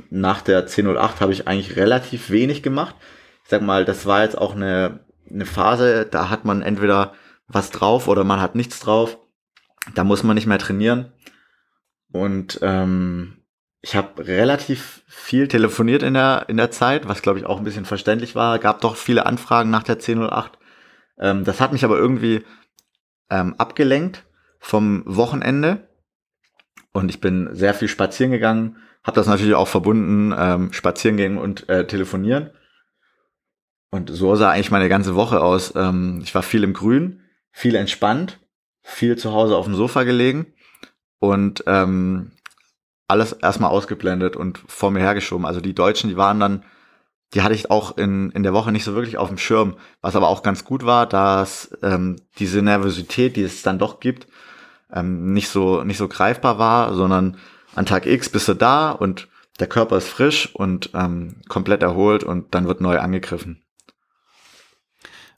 [0.09, 2.95] nach der 10.08 habe ich eigentlich relativ wenig gemacht.
[3.43, 7.13] Ich sag mal, das war jetzt auch eine, eine Phase, da hat man entweder
[7.47, 9.17] was drauf oder man hat nichts drauf.
[9.95, 11.11] Da muss man nicht mehr trainieren.
[12.11, 13.39] Und ähm,
[13.81, 17.63] ich habe relativ viel telefoniert in der, in der Zeit, was glaube ich auch ein
[17.63, 18.59] bisschen verständlich war.
[18.59, 20.57] Gab doch viele Anfragen nach der 1008.
[21.19, 22.43] Ähm, das hat mich aber irgendwie
[23.29, 24.25] ähm, abgelenkt
[24.59, 25.87] vom Wochenende.
[26.91, 31.37] Und ich bin sehr viel spazieren gegangen, habe das natürlich auch verbunden, ähm, spazieren gehen
[31.37, 32.49] und äh, telefonieren.
[33.91, 35.73] Und so sah eigentlich meine ganze Woche aus.
[35.75, 38.39] Ähm, ich war viel im Grün, viel entspannt,
[38.81, 40.53] viel zu Hause auf dem Sofa gelegen
[41.19, 42.31] und ähm,
[43.07, 45.45] alles erstmal ausgeblendet und vor mir hergeschoben.
[45.45, 46.63] Also die Deutschen, die waren dann,
[47.33, 50.15] die hatte ich auch in, in der Woche nicht so wirklich auf dem Schirm, was
[50.15, 54.27] aber auch ganz gut war, dass ähm, diese Nervosität, die es dann doch gibt,
[54.91, 57.37] ähm, nicht so nicht so greifbar war, sondern
[57.75, 59.27] an Tag X bist du da und
[59.59, 63.61] der Körper ist frisch und ähm, komplett erholt und dann wird neu angegriffen.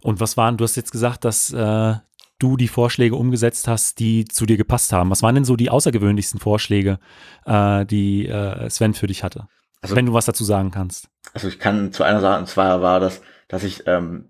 [0.02, 1.96] Und was waren, du hast jetzt gesagt, dass äh,
[2.42, 5.10] du die Vorschläge umgesetzt hast, die zu dir gepasst haben.
[5.10, 7.00] Was waren denn so die außergewöhnlichsten Vorschläge,
[7.46, 9.48] äh, die äh, Sven für dich hatte?
[9.82, 11.08] Also, wenn du was dazu sagen kannst.
[11.34, 14.26] Also ich kann zu einer Sache, und zwar war das, dass ich ähm,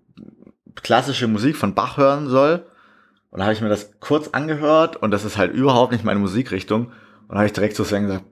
[0.74, 2.66] klassische Musik von Bach hören soll.
[3.30, 6.20] Und da habe ich mir das kurz angehört und das ist halt überhaupt nicht meine
[6.20, 6.86] Musikrichtung.
[6.86, 8.24] Und da habe ich direkt zu Sven gesagt,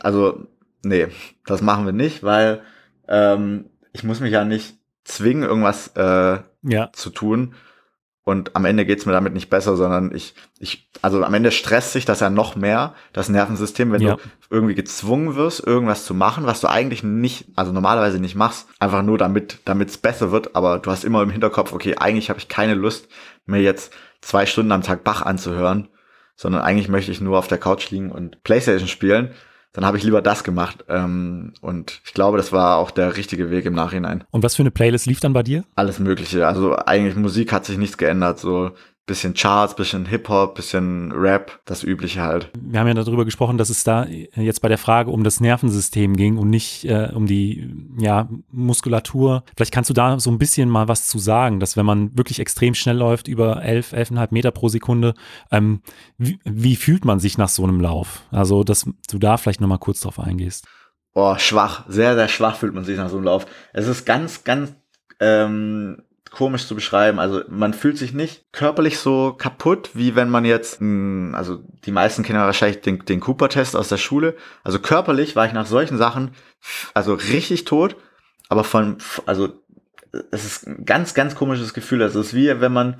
[0.00, 0.46] also
[0.84, 1.08] nee,
[1.46, 2.62] das machen wir nicht, weil
[3.08, 6.90] ähm, ich muss mich ja nicht zwingen, irgendwas äh, ja.
[6.92, 7.54] zu tun.
[8.28, 11.94] Und am Ende geht's mir damit nicht besser, sondern ich, ich, also am Ende stresst
[11.94, 14.16] sich das ja noch mehr, das Nervensystem, wenn ja.
[14.16, 18.68] du irgendwie gezwungen wirst, irgendwas zu machen, was du eigentlich nicht, also normalerweise nicht machst,
[18.80, 22.28] einfach nur damit, damit es besser wird, aber du hast immer im Hinterkopf, okay, eigentlich
[22.28, 23.08] habe ich keine Lust,
[23.46, 25.88] mir jetzt zwei Stunden am Tag Bach anzuhören,
[26.36, 29.30] sondern eigentlich möchte ich nur auf der Couch liegen und Playstation spielen
[29.72, 30.84] dann habe ich lieber das gemacht.
[30.88, 34.24] Ähm, und ich glaube, das war auch der richtige Weg im Nachhinein.
[34.30, 35.64] Und was für eine Playlist lief dann bei dir?
[35.74, 36.46] Alles Mögliche.
[36.46, 38.38] Also eigentlich Musik hat sich nichts geändert.
[38.38, 38.72] So
[39.08, 42.50] bisschen Charts, bisschen Hip-Hop, bisschen Rap, das Übliche halt.
[42.60, 46.16] Wir haben ja darüber gesprochen, dass es da jetzt bei der Frage um das Nervensystem
[46.16, 49.42] ging und nicht äh, um die ja, Muskulatur.
[49.56, 52.38] Vielleicht kannst du da so ein bisschen mal was zu sagen, dass wenn man wirklich
[52.38, 55.14] extrem schnell läuft, über 11, 11,5 Meter pro Sekunde,
[55.50, 55.80] ähm,
[56.18, 58.22] wie, wie, fühlt man sich nach so einem Lauf?
[58.30, 60.66] Also, dass du da vielleicht nochmal kurz drauf eingehst.
[61.14, 63.46] Boah, schwach, sehr, sehr schwach fühlt man sich nach so einem Lauf.
[63.72, 64.74] Es ist ganz, ganz
[65.18, 67.18] ähm, komisch zu beschreiben.
[67.18, 71.92] Also man fühlt sich nicht körperlich so kaputt, wie wenn man jetzt, mh, also die
[71.92, 74.36] meisten kennen wahrscheinlich den, den Cooper-Test aus der Schule.
[74.64, 76.32] Also körperlich war ich nach solchen Sachen
[76.94, 77.96] also richtig tot,
[78.48, 79.52] aber von, also
[80.30, 82.02] es ist ein ganz, ganz komisches Gefühl.
[82.02, 82.96] Also es ist wie wenn man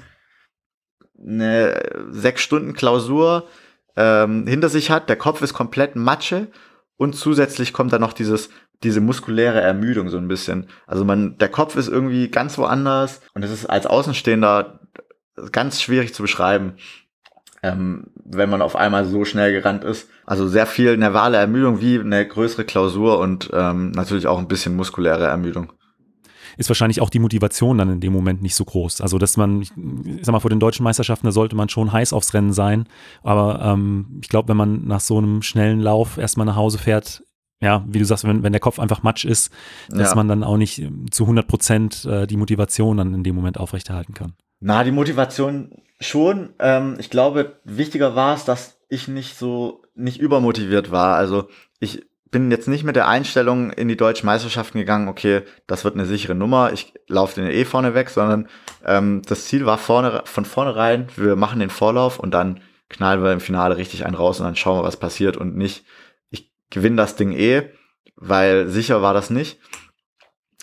[1.21, 3.49] eine sechs Stunden Klausur
[3.97, 6.49] ähm, hinter sich hat, der Kopf ist komplett Matsche
[6.97, 8.51] und zusätzlich kommt dann noch dieses
[8.83, 10.69] diese muskuläre Ermüdung so ein bisschen.
[10.87, 14.81] Also man, der Kopf ist irgendwie ganz woanders und es ist als Außenstehender
[15.53, 16.75] ganz schwierig zu beschreiben,
[17.63, 20.09] ähm, wenn man auf einmal so schnell gerannt ist.
[20.27, 24.77] Also sehr viel nervale Ermüdung wie eine größere Klausur und ähm, natürlich auch ein bisschen
[24.77, 25.73] muskuläre Ermüdung
[26.59, 29.01] ist wahrscheinlich auch die Motivation dann in dem Moment nicht so groß.
[29.01, 29.71] Also, dass man, ich
[30.23, 32.89] sag mal, vor den deutschen Meisterschaften, da sollte man schon heiß aufs Rennen sein.
[33.23, 37.23] Aber ähm, ich glaube, wenn man nach so einem schnellen Lauf erstmal nach Hause fährt,
[37.61, 39.53] ja, wie du sagst, wenn, wenn der Kopf einfach matsch ist,
[39.89, 40.15] dass ja.
[40.15, 44.15] man dann auch nicht zu 100 Prozent äh, die Motivation dann in dem Moment aufrechterhalten
[44.15, 44.35] kann.
[44.61, 46.51] Na, die Motivation schon.
[46.59, 51.17] Ähm, ich glaube, wichtiger war es, dass ich nicht so, nicht übermotiviert war.
[51.17, 51.49] Also
[51.81, 55.95] ich bin jetzt nicht mit der Einstellung in die deutschen Meisterschaften gegangen, okay, das wird
[55.95, 58.49] eine sichere Nummer, ich laufe den eh vorne weg, sondern
[58.85, 63.33] ähm, das Ziel war vorne, von vornherein, wir machen den Vorlauf und dann knallen wir
[63.33, 65.85] im Finale richtig einen raus und dann schauen wir, was passiert und nicht,
[66.69, 67.71] ich gewinne das Ding eh,
[68.17, 69.59] weil sicher war das nicht,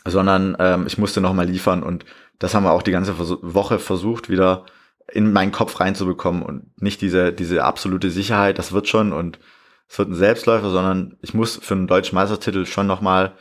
[0.05, 2.05] sondern ähm, ich musste nochmal liefern und
[2.37, 4.65] das haben wir auch die ganze Woche versucht, wieder
[5.11, 9.39] in meinen Kopf reinzubekommen und nicht diese, diese absolute Sicherheit, das wird schon und
[9.87, 13.33] es wird ein Selbstläufer, sondern ich muss für einen deutschen Meistertitel schon nochmal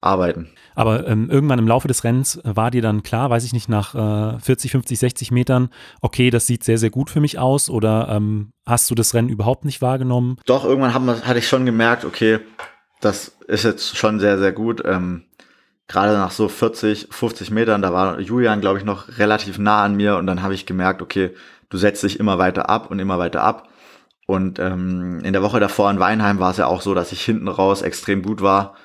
[0.00, 0.48] arbeiten.
[0.74, 3.94] Aber ähm, irgendwann im Laufe des Rennens war dir dann klar, weiß ich nicht, nach
[3.94, 5.68] äh, 40, 50, 60 Metern,
[6.00, 9.28] okay, das sieht sehr, sehr gut für mich aus oder ähm, hast du das Rennen
[9.28, 10.38] überhaupt nicht wahrgenommen?
[10.46, 12.40] Doch, irgendwann haben, hatte ich schon gemerkt, okay,
[13.00, 14.82] das ist jetzt schon sehr, sehr gut.
[14.84, 15.24] Ähm,
[15.88, 19.96] Gerade nach so 40, 50 Metern, da war Julian, glaube ich, noch relativ nah an
[19.96, 21.34] mir und dann habe ich gemerkt, okay,
[21.68, 23.68] du setzt dich immer weiter ab und immer weiter ab.
[24.26, 27.24] Und ähm, in der Woche davor in Weinheim war es ja auch so, dass ich
[27.24, 28.76] hinten raus extrem gut war.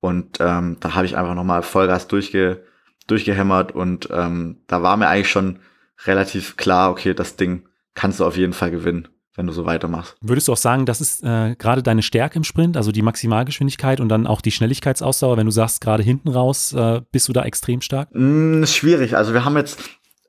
[0.00, 2.62] Und ähm, da habe ich einfach nochmal Vollgas durchge
[3.08, 5.60] durchgehämmert und ähm, da war mir eigentlich schon
[6.04, 10.14] relativ klar, okay, das Ding kannst du auf jeden Fall gewinnen, wenn du so weitermachst.
[10.20, 14.00] Würdest du auch sagen, das ist äh, gerade deine Stärke im Sprint, also die Maximalgeschwindigkeit
[14.00, 17.44] und dann auch die Schnelligkeitsausdauer, wenn du sagst, gerade hinten raus, äh, bist du da
[17.44, 18.10] extrem stark?
[18.12, 19.16] Mm, ist schwierig.
[19.16, 19.80] Also wir haben jetzt,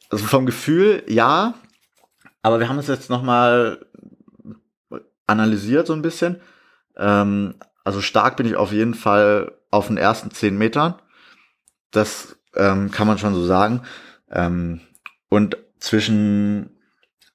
[0.09, 1.53] also vom Gefühl ja,
[2.41, 3.85] aber wir haben es jetzt nochmal
[5.27, 6.37] analysiert so ein bisschen.
[6.97, 10.95] Ähm, also stark bin ich auf jeden Fall auf den ersten zehn Metern.
[11.91, 13.81] Das ähm, kann man schon so sagen.
[14.31, 14.81] Ähm,
[15.29, 16.77] und zwischen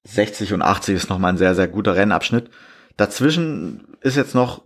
[0.05, 2.51] 60 und 80 ist nochmal ein sehr, sehr guter Rennabschnitt.
[2.97, 4.62] Dazwischen ist jetzt noch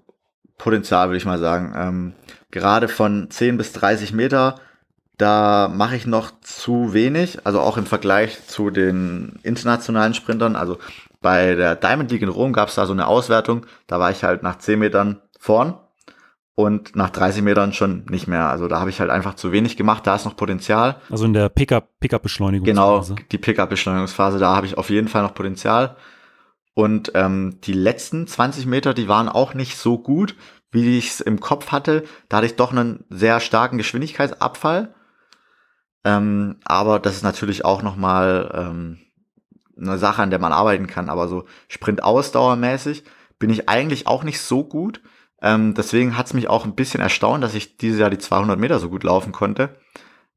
[0.56, 1.72] Potenzial, würde ich mal sagen.
[1.76, 2.12] Ähm,
[2.50, 4.56] gerade von 10 bis 30 Meter,
[5.16, 10.56] da mache ich noch zu wenig, also auch im Vergleich zu den internationalen Sprintern.
[10.56, 10.78] Also
[11.20, 14.24] bei der Diamond League in Rom gab es da so eine Auswertung, da war ich
[14.24, 15.74] halt nach 10 Metern vorn
[16.58, 18.48] und nach 30 Metern schon nicht mehr.
[18.48, 20.96] Also da habe ich halt einfach zu wenig gemacht, da ist noch Potenzial.
[21.08, 23.14] Also in der Pickup-Beschleunigungsphase.
[23.14, 25.94] Genau, die Pickup-Beschleunigungsphase, da habe ich auf jeden Fall noch Potenzial.
[26.74, 30.34] Und ähm, die letzten 20 Meter, die waren auch nicht so gut,
[30.72, 32.02] wie ich es im Kopf hatte.
[32.28, 34.92] Da hatte ich doch einen sehr starken Geschwindigkeitsabfall.
[36.02, 38.98] Ähm, aber das ist natürlich auch nochmal ähm,
[39.80, 43.04] eine Sache, an der man arbeiten kann, aber so Sprint-Ausdauermäßig
[43.38, 45.00] bin ich eigentlich auch nicht so gut.
[45.40, 48.58] Ähm, deswegen hat es mich auch ein bisschen erstaunt, dass ich dieses Jahr die 200
[48.58, 49.76] Meter so gut laufen konnte.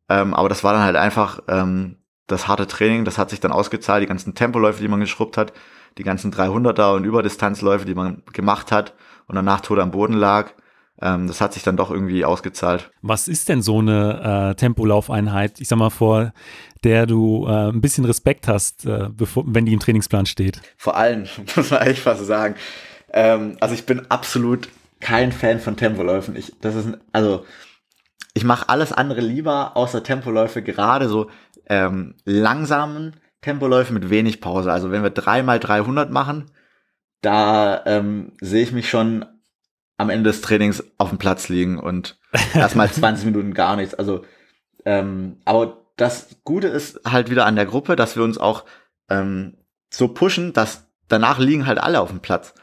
[0.10, 3.52] Ähm, aber das war dann halt einfach ähm, das harte Training, das hat sich dann
[3.52, 5.54] ausgezahlt, die ganzen Tempoläufe, die man geschrubbt hat,
[5.98, 8.94] die ganzen 300er und Überdistanzläufe, die man gemacht hat
[9.28, 10.52] und danach tot am Boden lag.
[11.02, 12.92] Ähm, das hat sich dann doch irgendwie ausgezahlt.
[13.02, 15.60] Was ist denn so eine äh, Tempolaufeinheit?
[15.60, 16.32] Ich sag mal, vor
[16.84, 20.62] der du äh, ein bisschen Respekt hast, äh, bevor, wenn die im Trainingsplan steht?
[20.78, 22.56] Vor allem, muss man echt was sagen.
[23.12, 24.70] Ähm, also ich bin absolut
[25.02, 26.36] kein Fan von Tempoläufen.
[26.36, 27.46] Ich, das ist, also,
[28.34, 31.30] ich mache alles andere lieber außer Tempoläufe, gerade so
[31.68, 34.72] ähm, langsamen Tempoläufe mit wenig Pause.
[34.72, 36.52] Also wenn wir dreimal 300 machen,
[37.22, 39.26] da ähm, sehe ich mich schon
[39.98, 42.20] am Ende des Trainings auf dem Platz liegen und
[42.54, 43.94] erstmal 20 Minuten gar nichts.
[43.94, 44.24] Also,
[44.86, 48.66] ähm, aber das Gute ist halt wieder an der Gruppe, dass wir uns auch
[49.10, 49.58] ähm,
[49.92, 52.54] so pushen, dass danach liegen halt alle auf dem Platz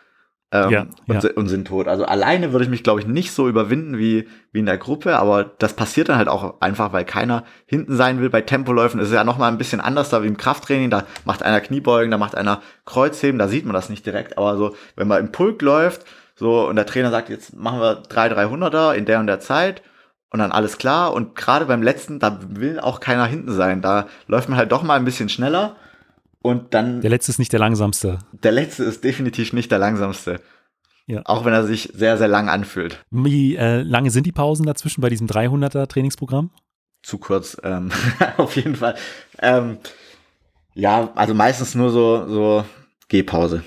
[0.50, 1.30] ähm, ja, und, ja.
[1.34, 1.88] und, sind tot.
[1.88, 5.18] Also alleine würde ich mich, glaube ich, nicht so überwinden wie, wie in der Gruppe,
[5.18, 8.30] aber das passiert dann halt auch einfach, weil keiner hinten sein will.
[8.30, 10.88] Bei Tempoläufen ist es ja nochmal ein bisschen anders da wie im Krafttraining.
[10.88, 14.38] Da macht einer Kniebeugen, da macht einer Kreuzheben, da sieht man das nicht direkt.
[14.38, 17.96] Aber so, wenn man im Pulk läuft, so und der Trainer sagt, jetzt machen wir
[17.96, 19.82] drei 300er in der und der Zeit
[20.30, 21.12] und dann alles klar.
[21.12, 23.82] Und gerade beim letzten, da will auch keiner hinten sein.
[23.82, 25.76] Da läuft man halt doch mal ein bisschen schneller.
[26.40, 27.00] Und dann.
[27.00, 28.18] Der letzte ist nicht der langsamste.
[28.32, 30.40] Der letzte ist definitiv nicht der langsamste.
[31.06, 31.22] Ja.
[31.24, 33.02] Auch wenn er sich sehr, sehr lang anfühlt.
[33.10, 36.50] Wie äh, lange sind die Pausen dazwischen bei diesem 300er Trainingsprogramm?
[37.02, 37.90] Zu kurz, ähm,
[38.36, 38.94] auf jeden Fall.
[39.40, 39.78] Ähm,
[40.74, 42.64] ja, also meistens nur so, so
[43.08, 43.64] Gehpause.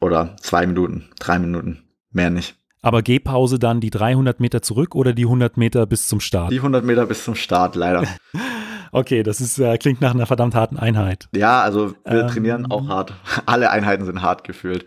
[0.00, 2.56] Oder zwei Minuten, drei Minuten, mehr nicht.
[2.80, 6.50] Aber Gehpause dann die 300 Meter zurück oder die 100 Meter bis zum Start?
[6.50, 8.04] Die 100 Meter bis zum Start, leider.
[8.92, 11.28] okay, das ist, äh, klingt nach einer verdammt harten Einheit.
[11.32, 13.14] Ja, also wir ähm, trainieren auch hart.
[13.46, 14.86] Alle Einheiten sind hart gefühlt.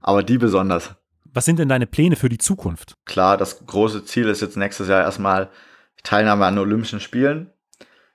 [0.00, 0.94] Aber die besonders.
[1.24, 2.94] Was sind denn deine Pläne für die Zukunft?
[3.06, 5.48] Klar, das große Ziel ist jetzt nächstes Jahr erstmal
[6.02, 7.50] Teilnahme an Olympischen Spielen.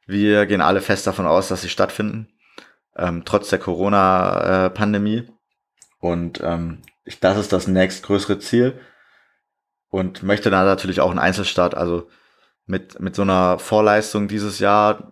[0.06, 2.30] Wir gehen alle fest davon aus, dass sie stattfinden,
[2.96, 5.28] ähm, trotz der Corona-Pandemie.
[6.00, 6.82] Und ähm,
[7.20, 8.80] das ist das nächstgrößere Ziel.
[9.90, 11.76] Und möchte dann natürlich auch einen Einzelstart.
[11.76, 12.08] Also
[12.70, 15.10] mit, mit so einer Vorleistung dieses Jahr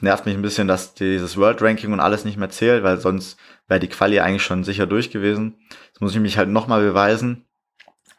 [0.00, 3.38] nervt mich ein bisschen, dass dieses World Ranking und alles nicht mehr zählt, weil sonst
[3.68, 5.58] wäre die Quali eigentlich schon sicher durch gewesen.
[5.88, 7.44] Jetzt muss ich mich halt nochmal beweisen.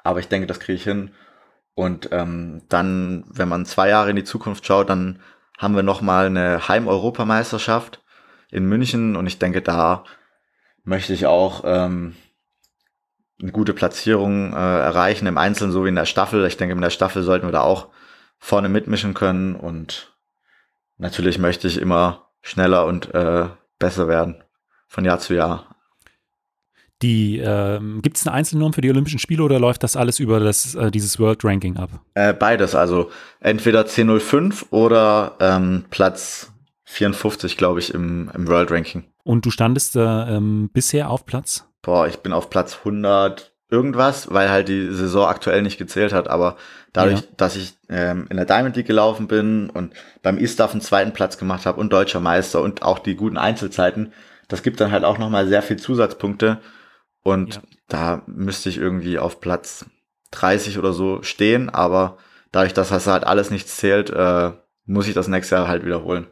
[0.04, 1.10] Aber ich denke, das kriege ich hin.
[1.74, 5.20] Und ähm, dann, wenn man zwei Jahre in die Zukunft schaut, dann
[5.58, 8.04] haben wir nochmal eine Heim-Europameisterschaft
[8.52, 9.16] in München.
[9.16, 10.04] Und ich denke, da
[10.84, 12.16] möchte ich auch ähm,
[13.42, 16.46] eine gute Platzierung äh, erreichen im Einzelnen, so wie in der Staffel.
[16.46, 17.88] Ich denke, in der Staffel sollten wir da auch
[18.46, 19.56] vorne mitmischen können.
[19.56, 20.16] Und
[20.98, 23.48] natürlich möchte ich immer schneller und äh,
[23.80, 24.44] besser werden
[24.88, 25.76] von Jahr zu Jahr.
[27.02, 30.40] Die, ähm, gibt es eine Einzelnorm für die Olympischen Spiele oder läuft das alles über
[30.40, 31.90] das, äh, dieses World Ranking ab?
[32.14, 36.54] Äh, beides, also entweder C05 oder ähm, Platz
[36.86, 39.04] 54, glaube ich, im, im World Ranking.
[39.24, 41.68] Und du standest äh, ähm, bisher auf Platz?
[41.82, 46.28] Boah, ich bin auf Platz 100 irgendwas, weil halt die Saison aktuell nicht gezählt hat,
[46.28, 46.58] aber
[46.94, 47.28] dadurch, ja.
[47.38, 51.38] dass ich ähm, in der Diamond League gelaufen bin und beim E-Staff einen zweiten Platz
[51.38, 54.14] gemacht habe und deutscher Meister und auch die guten Einzelzeiten,
[54.48, 56.60] das gibt dann halt auch nochmal sehr viel Zusatzpunkte
[57.24, 57.62] und ja.
[57.88, 59.86] da müsste ich irgendwie auf Platz
[60.32, 62.18] 30 oder so stehen, aber
[62.52, 64.52] dadurch, dass das halt alles nichts zählt, äh,
[64.86, 66.28] muss ich das nächste Jahr halt wiederholen.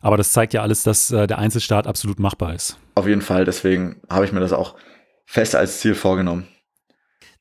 [0.00, 2.78] Aber das zeigt ja alles, dass äh, der Einzelstart absolut machbar ist.
[2.94, 4.76] Auf jeden Fall, deswegen habe ich mir das auch
[5.24, 6.46] fest als Ziel vorgenommen.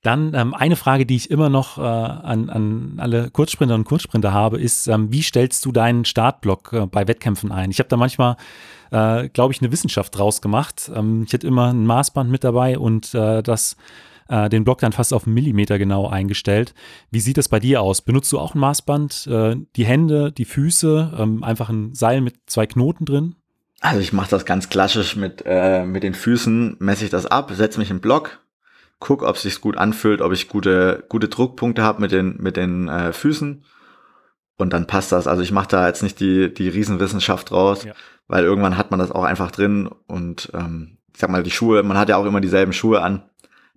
[0.04, 4.34] Dann ähm, eine Frage, die ich immer noch äh, an, an alle Kurzsprinter und Kurzsprinter
[4.34, 7.72] habe, ist, ähm, wie stellst du deinen Startblock äh, bei Wettkämpfen ein?
[7.72, 8.36] Ich habe da manchmal,
[8.92, 10.92] äh, glaube ich, eine Wissenschaft draus gemacht.
[10.94, 13.78] Ähm, ich hätte immer ein Maßband mit dabei und äh, das
[14.28, 16.74] äh, den Block dann fast auf einen Millimeter genau eingestellt.
[17.10, 18.02] Wie sieht das bei dir aus?
[18.02, 19.28] Benutzt du auch ein Maßband?
[19.28, 23.36] Äh, die Hände, die Füße, ähm, einfach ein Seil mit zwei Knoten drin?
[23.84, 27.52] Also ich mache das ganz klassisch mit, äh, mit den Füßen, messe ich das ab,
[27.54, 28.40] setze mich im Block,
[29.00, 32.56] guck, ob es sich gut anfühlt, ob ich gute, gute Druckpunkte habe mit den, mit
[32.56, 33.66] den äh, Füßen.
[34.58, 35.28] Und dann passt das.
[35.28, 37.92] Also ich mache da jetzt nicht die, die Riesenwissenschaft draus, ja.
[38.30, 39.90] weil irgendwann hat man das auch einfach drin.
[40.08, 43.24] Und ähm, ich sag mal, die Schuhe, man hat ja auch immer dieselben Schuhe an.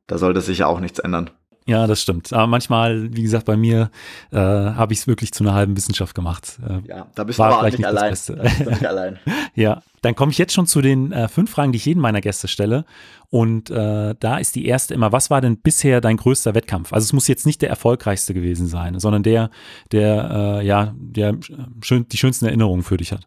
[0.07, 1.31] Da sollte sich ja auch nichts ändern.
[1.69, 2.33] Ja, das stimmt.
[2.33, 3.91] Aber manchmal, wie gesagt, bei mir
[4.31, 6.61] äh, habe ich es wirklich zu einer halben Wissenschaft gemacht.
[6.65, 8.13] Äh, ja, da bist du aber nicht, nicht allein.
[8.13, 9.19] nicht allein.
[9.57, 12.21] ja, dann komme ich jetzt schon zu den äh, fünf Fragen, die ich jedem meiner
[12.21, 12.85] Gäste stelle.
[13.31, 16.93] Und äh, da ist die erste immer, was war denn bisher dein größter Wettkampf?
[16.93, 19.51] Also es muss jetzt nicht der erfolgreichste gewesen sein, sondern der,
[19.91, 21.37] der, äh, ja, der
[21.83, 23.27] schön, die schönsten Erinnerungen für dich hat.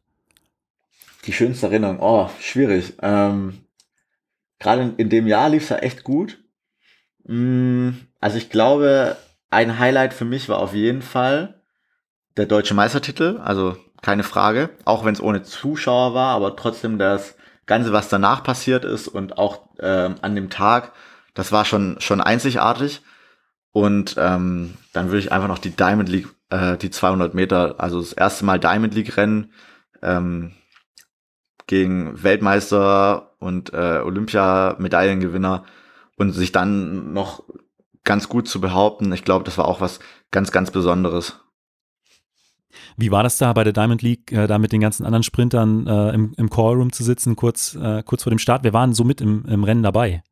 [1.26, 2.94] Die schönste Erinnerung, oh, schwierig.
[3.02, 3.58] Ähm,
[4.60, 6.42] Gerade in, in dem Jahr lief es ja echt gut.
[7.26, 9.18] Mm, also ich glaube,
[9.50, 11.62] ein Highlight für mich war auf jeden Fall
[12.38, 17.36] der deutsche Meistertitel, also keine Frage, auch wenn es ohne Zuschauer war, aber trotzdem das
[17.66, 20.94] Ganze, was danach passiert ist und auch ähm, an dem Tag,
[21.34, 23.02] das war schon schon einzigartig.
[23.72, 28.00] Und ähm, dann würde ich einfach noch die Diamond League, äh, die 200 Meter, also
[28.00, 29.54] das erste Mal Diamond League Rennen
[30.02, 30.54] ähm,
[31.68, 35.66] gegen Weltmeister und äh, Olympia-Medaillengewinner
[36.18, 37.44] und sich dann noch
[38.10, 40.00] ganz gut zu behaupten, ich glaube, das war auch was
[40.32, 41.40] ganz, ganz Besonderes.
[42.98, 45.86] Wie war das da bei der Diamond League, äh, da mit den ganzen anderen Sprintern
[45.86, 48.64] äh, im, im Callroom zu sitzen, kurz, äh, kurz vor dem Start?
[48.64, 50.24] Wir waren so mit im, im Rennen dabei.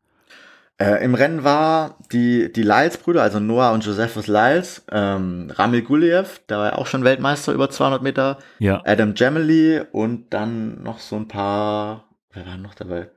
[0.80, 6.42] Äh, Im Rennen war die, die Lyles-Brüder, also Noah und Josephus Lyles, ähm, Ramil Guliev,
[6.50, 8.82] der war ja auch schon Weltmeister über 200 Meter, ja.
[8.86, 13.10] Adam Gemely und dann noch so ein paar, wer war noch dabei?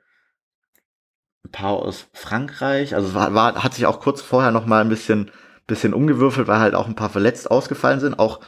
[1.44, 2.94] Ein paar aus Frankreich.
[2.94, 5.30] Also war, war, hat sich auch kurz vorher noch mal ein bisschen,
[5.66, 8.18] bisschen umgewürfelt, weil halt auch ein paar verletzt ausgefallen sind.
[8.18, 8.40] Auch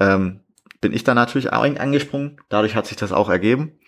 [0.00, 0.40] ähm,
[0.80, 2.40] bin ich da natürlich angesprungen.
[2.48, 3.78] Dadurch hat sich das auch ergeben.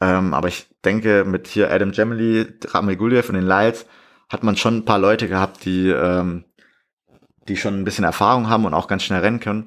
[0.00, 3.86] Ähm, aber ich denke, mit hier Adam Gemely, Ramil Guliev und den Lights
[4.28, 6.44] hat man schon ein paar Leute gehabt, die, ähm,
[7.48, 9.66] die schon ein bisschen Erfahrung haben und auch ganz schnell rennen können.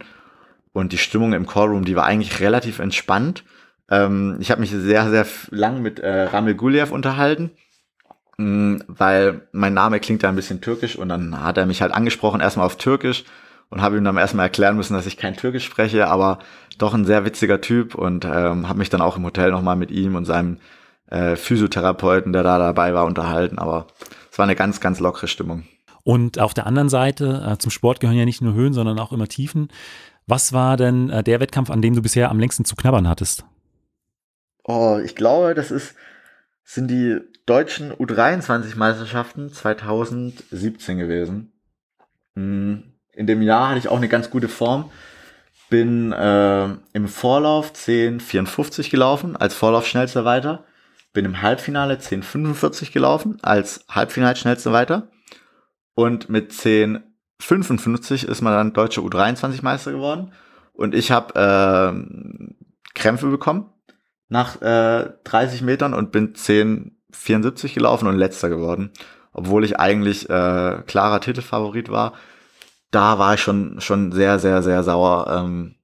[0.73, 3.43] Und die Stimmung im Callroom, die war eigentlich relativ entspannt.
[3.89, 7.51] Ähm, ich habe mich sehr, sehr lang mit äh, Ramil Guliev unterhalten
[8.37, 12.41] weil mein Name klingt ja ein bisschen türkisch und dann hat er mich halt angesprochen,
[12.41, 13.23] erstmal auf Türkisch
[13.69, 16.39] und habe ihm dann erstmal erklären müssen, dass ich kein Türkisch spreche, aber
[16.77, 19.91] doch ein sehr witziger Typ und ähm, habe mich dann auch im Hotel nochmal mit
[19.91, 20.57] ihm und seinem
[21.07, 23.87] äh, Physiotherapeuten, der da dabei war, unterhalten, aber
[24.31, 25.63] es war eine ganz, ganz lockere Stimmung.
[26.03, 29.11] Und auf der anderen Seite, äh, zum Sport gehören ja nicht nur Höhen, sondern auch
[29.11, 29.69] immer Tiefen.
[30.25, 33.45] Was war denn äh, der Wettkampf, an dem du bisher am längsten zu knabbern hattest?
[34.63, 35.95] Oh, ich glaube, das ist,
[36.63, 37.19] sind die
[37.51, 41.51] deutschen U23-Meisterschaften 2017 gewesen.
[42.33, 44.89] Hm, in dem Jahr hatte ich auch eine ganz gute Form.
[45.69, 50.63] Bin äh, im Vorlauf 10,54 gelaufen, als Vorlaufschnellster weiter.
[51.11, 55.09] Bin im Halbfinale 10,45 gelaufen, als Halbfinalschnellster weiter.
[55.93, 60.31] Und mit 10,55 ist man dann deutscher U23-Meister geworden.
[60.71, 63.73] Und ich habe äh, Krämpfe bekommen
[64.29, 66.33] nach äh, 30 Metern und bin
[67.13, 68.91] 10,74 gelaufen und letzter geworden.
[69.33, 72.13] Obwohl ich eigentlich äh, klarer Titelfavorit war.
[72.91, 75.75] Da war ich schon, schon sehr, sehr, sehr sauer ähm,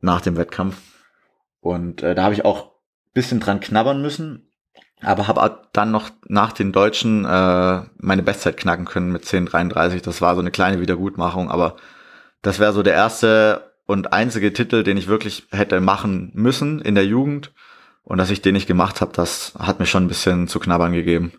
[0.00, 0.76] nach dem Wettkampf.
[1.60, 2.72] Und äh, da habe ich auch
[3.12, 4.48] bisschen dran knabbern müssen,
[5.00, 10.02] aber habe dann noch nach den Deutschen äh, meine Bestzeit knacken können mit 10,33.
[10.02, 11.76] Das war so eine kleine Wiedergutmachung, aber
[12.42, 16.94] das wäre so der erste und einzige Titel, den ich wirklich hätte machen müssen in
[16.94, 17.52] der Jugend.
[18.08, 20.94] Und dass ich den nicht gemacht habe, das hat mir schon ein bisschen zu knabbern
[20.94, 21.32] gegeben.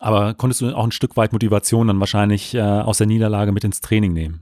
[0.00, 3.64] Aber konntest du auch ein Stück weit Motivation dann wahrscheinlich äh, aus der Niederlage mit
[3.64, 4.40] ins Training nehmen?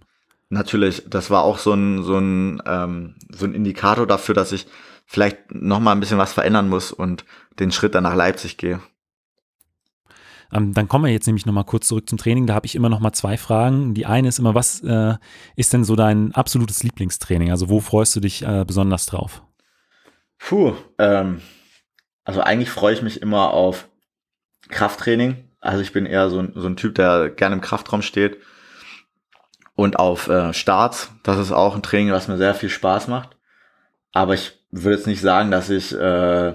[0.51, 4.69] Natürlich, das war auch so ein, so ein, ähm, so ein Indikator dafür, dass ich
[5.05, 7.25] vielleicht noch mal ein bisschen was verändern muss und
[7.59, 8.81] den Schritt dann nach Leipzig gehe.
[10.53, 12.47] Ähm, dann kommen wir jetzt nämlich noch mal kurz zurück zum Training.
[12.47, 13.95] Da habe ich immer noch mal zwei Fragen.
[13.95, 15.17] Die eine ist immer, was äh,
[15.57, 17.51] ist denn so dein absolutes Lieblingstraining?
[17.51, 19.43] Also wo freust du dich äh, besonders drauf?
[20.49, 21.41] Puh, ähm,
[22.25, 23.89] also eigentlich freue ich mich immer auf
[24.69, 25.49] Krafttraining.
[25.61, 28.39] Also ich bin eher so ein, so ein Typ, der gerne im Kraftraum steht.
[29.75, 33.37] Und auf äh, Starts, das ist auch ein Training, was mir sehr viel Spaß macht.
[34.13, 36.55] Aber ich würde jetzt nicht sagen, dass ich, äh,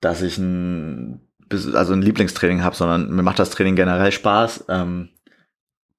[0.00, 4.66] dass ich ein, also ein Lieblingstraining habe, sondern mir macht das Training generell Spaß.
[4.68, 5.08] Ähm,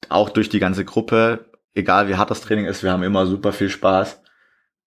[0.09, 3.51] auch durch die ganze Gruppe, egal wie hart das Training ist, wir haben immer super
[3.51, 4.21] viel Spaß.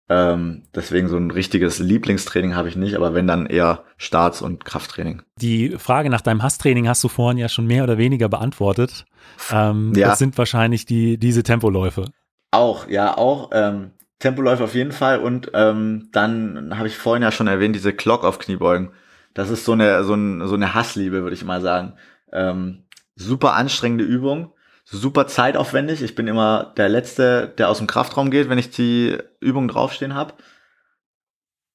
[0.07, 4.63] Ähm, deswegen so ein richtiges Lieblingstraining habe ich nicht, aber wenn dann eher Starts- und
[4.63, 5.23] Krafttraining.
[5.41, 9.05] Die Frage nach deinem Hasstraining hast du vorhin ja schon mehr oder weniger beantwortet.
[9.51, 10.09] Ähm, ja.
[10.09, 12.05] Das sind wahrscheinlich die, diese Tempoläufe.
[12.51, 13.49] Auch, ja, auch.
[13.53, 15.19] Ähm, Tempoläufe auf jeden Fall.
[15.19, 18.91] Und ähm, dann habe ich vorhin ja schon erwähnt, diese Clock auf Kniebeugen.
[19.33, 21.93] Das ist so eine, so, ein, so eine Hassliebe, würde ich mal sagen.
[22.31, 22.85] Ähm,
[23.15, 24.53] super anstrengende Übung
[24.85, 26.01] super zeitaufwendig.
[26.01, 30.13] Ich bin immer der Letzte, der aus dem Kraftraum geht, wenn ich die Übung draufstehen
[30.13, 30.33] habe.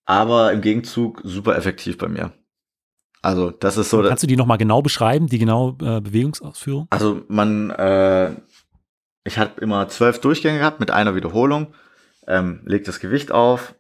[0.04, 2.32] Aber im Gegenzug super effektiv bei mir.
[3.22, 4.02] Also das ist so.
[4.02, 6.86] Kannst du die nochmal genau beschreiben, die genau äh, Bewegungsausführung?
[6.90, 8.32] Also man, äh,
[9.24, 11.74] ich habe immer zwölf Durchgänge gehabt mit einer Wiederholung,
[12.26, 13.74] ähm, leg das Gewicht auf,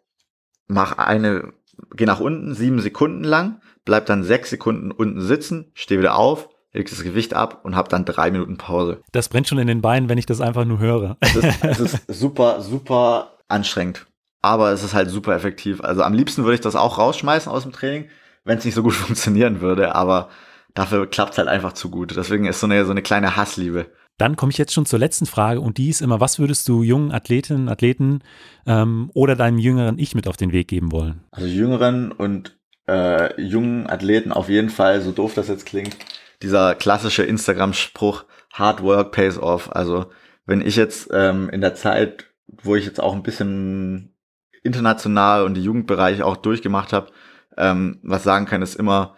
[0.66, 1.54] mach eine,
[1.96, 6.50] geh nach unten, sieben Sekunden lang, bleib dann sechs Sekunden unten sitzen, steh wieder auf,
[6.72, 9.02] leg das Gewicht ab und habe dann drei Minuten Pause.
[9.12, 11.16] Das brennt schon in den Beinen, wenn ich das einfach nur höre.
[11.20, 14.06] Es ist, es ist super, super anstrengend.
[14.42, 15.82] Aber es ist halt super effektiv.
[15.82, 18.08] Also am liebsten würde ich das auch rausschmeißen aus dem Training,
[18.44, 19.94] wenn es nicht so gut funktionieren würde.
[19.94, 20.30] Aber
[20.74, 22.16] dafür klappt es halt einfach zu gut.
[22.16, 23.86] Deswegen ist so eine, so eine kleine Hassliebe.
[24.16, 26.82] Dann komme ich jetzt schon zur letzten Frage und die ist immer, was würdest du
[26.82, 28.20] jungen Athletinnen, Athleten
[28.66, 31.24] ähm, oder deinem jüngeren Ich mit auf den Weg geben wollen?
[31.30, 35.96] Also jüngeren und äh, jungen Athleten auf jeden Fall, so doof das jetzt klingt,
[36.42, 39.74] dieser klassische Instagram-Spruch, Hard Work pays off.
[39.74, 40.10] Also
[40.46, 44.16] wenn ich jetzt ähm, in der Zeit, wo ich jetzt auch ein bisschen
[44.62, 47.12] international und die Jugendbereiche auch durchgemacht habe,
[47.56, 49.16] ähm, was sagen kann, ist immer,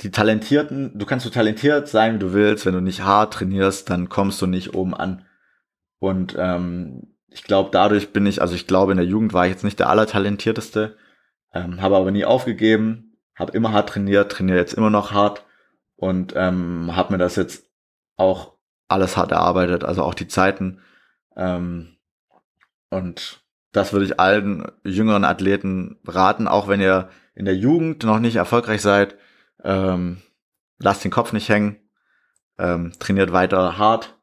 [0.00, 3.88] die Talentierten, du kannst so talentiert sein, wie du willst, wenn du nicht hart trainierst,
[3.90, 5.24] dann kommst du nicht oben an.
[6.00, 9.52] Und ähm, ich glaube, dadurch bin ich, also ich glaube, in der Jugend war ich
[9.52, 10.96] jetzt nicht der allertalentierteste,
[11.52, 15.44] ähm, habe aber nie aufgegeben, habe immer hart trainiert, trainiere jetzt immer noch hart
[15.96, 17.70] und ähm, habe mir das jetzt
[18.16, 18.54] auch
[18.88, 20.80] alles hart erarbeitet, also auch die Zeiten.
[21.36, 21.96] Ähm,
[22.90, 28.20] und das würde ich allen jüngeren Athleten raten, auch wenn ihr in der Jugend noch
[28.20, 29.16] nicht erfolgreich seid,
[29.64, 30.22] ähm,
[30.78, 31.76] lasst den Kopf nicht hängen,
[32.58, 34.16] ähm, trainiert weiter hart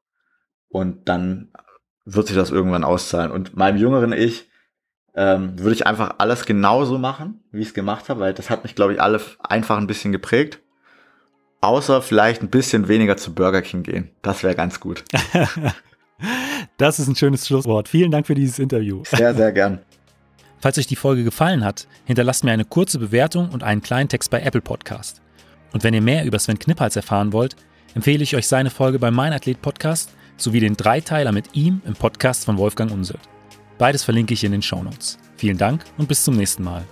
[0.70, 1.52] und dann
[2.06, 3.32] wird sich das irgendwann auszahlen.
[3.32, 4.50] Und meinem jüngeren Ich
[5.14, 8.64] ähm, würde ich einfach alles genauso machen, wie ich es gemacht habe, weil das hat
[8.64, 10.62] mich, glaube ich, alle einfach ein bisschen geprägt.
[11.62, 14.10] Außer vielleicht ein bisschen weniger zu Burger King gehen.
[14.24, 15.04] Das wäre ganz gut.
[16.78, 17.88] das ist ein schönes Schlusswort.
[17.88, 19.04] Vielen Dank für dieses Interview.
[19.06, 19.80] Sehr, sehr gern.
[20.60, 24.32] Falls euch die Folge gefallen hat, hinterlasst mir eine kurze Bewertung und einen kleinen Text
[24.32, 25.22] bei Apple Podcast.
[25.72, 27.56] Und wenn ihr mehr über Sven Knippals erfahren wollt,
[27.94, 31.94] empfehle ich euch seine Folge bei Mein Athlet Podcast sowie den Dreiteiler mit ihm im
[31.94, 33.22] Podcast von Wolfgang Unsert.
[33.78, 35.18] Beides verlinke ich in den Show Notes.
[35.38, 36.86] Vielen Dank und bis zum nächsten Mal.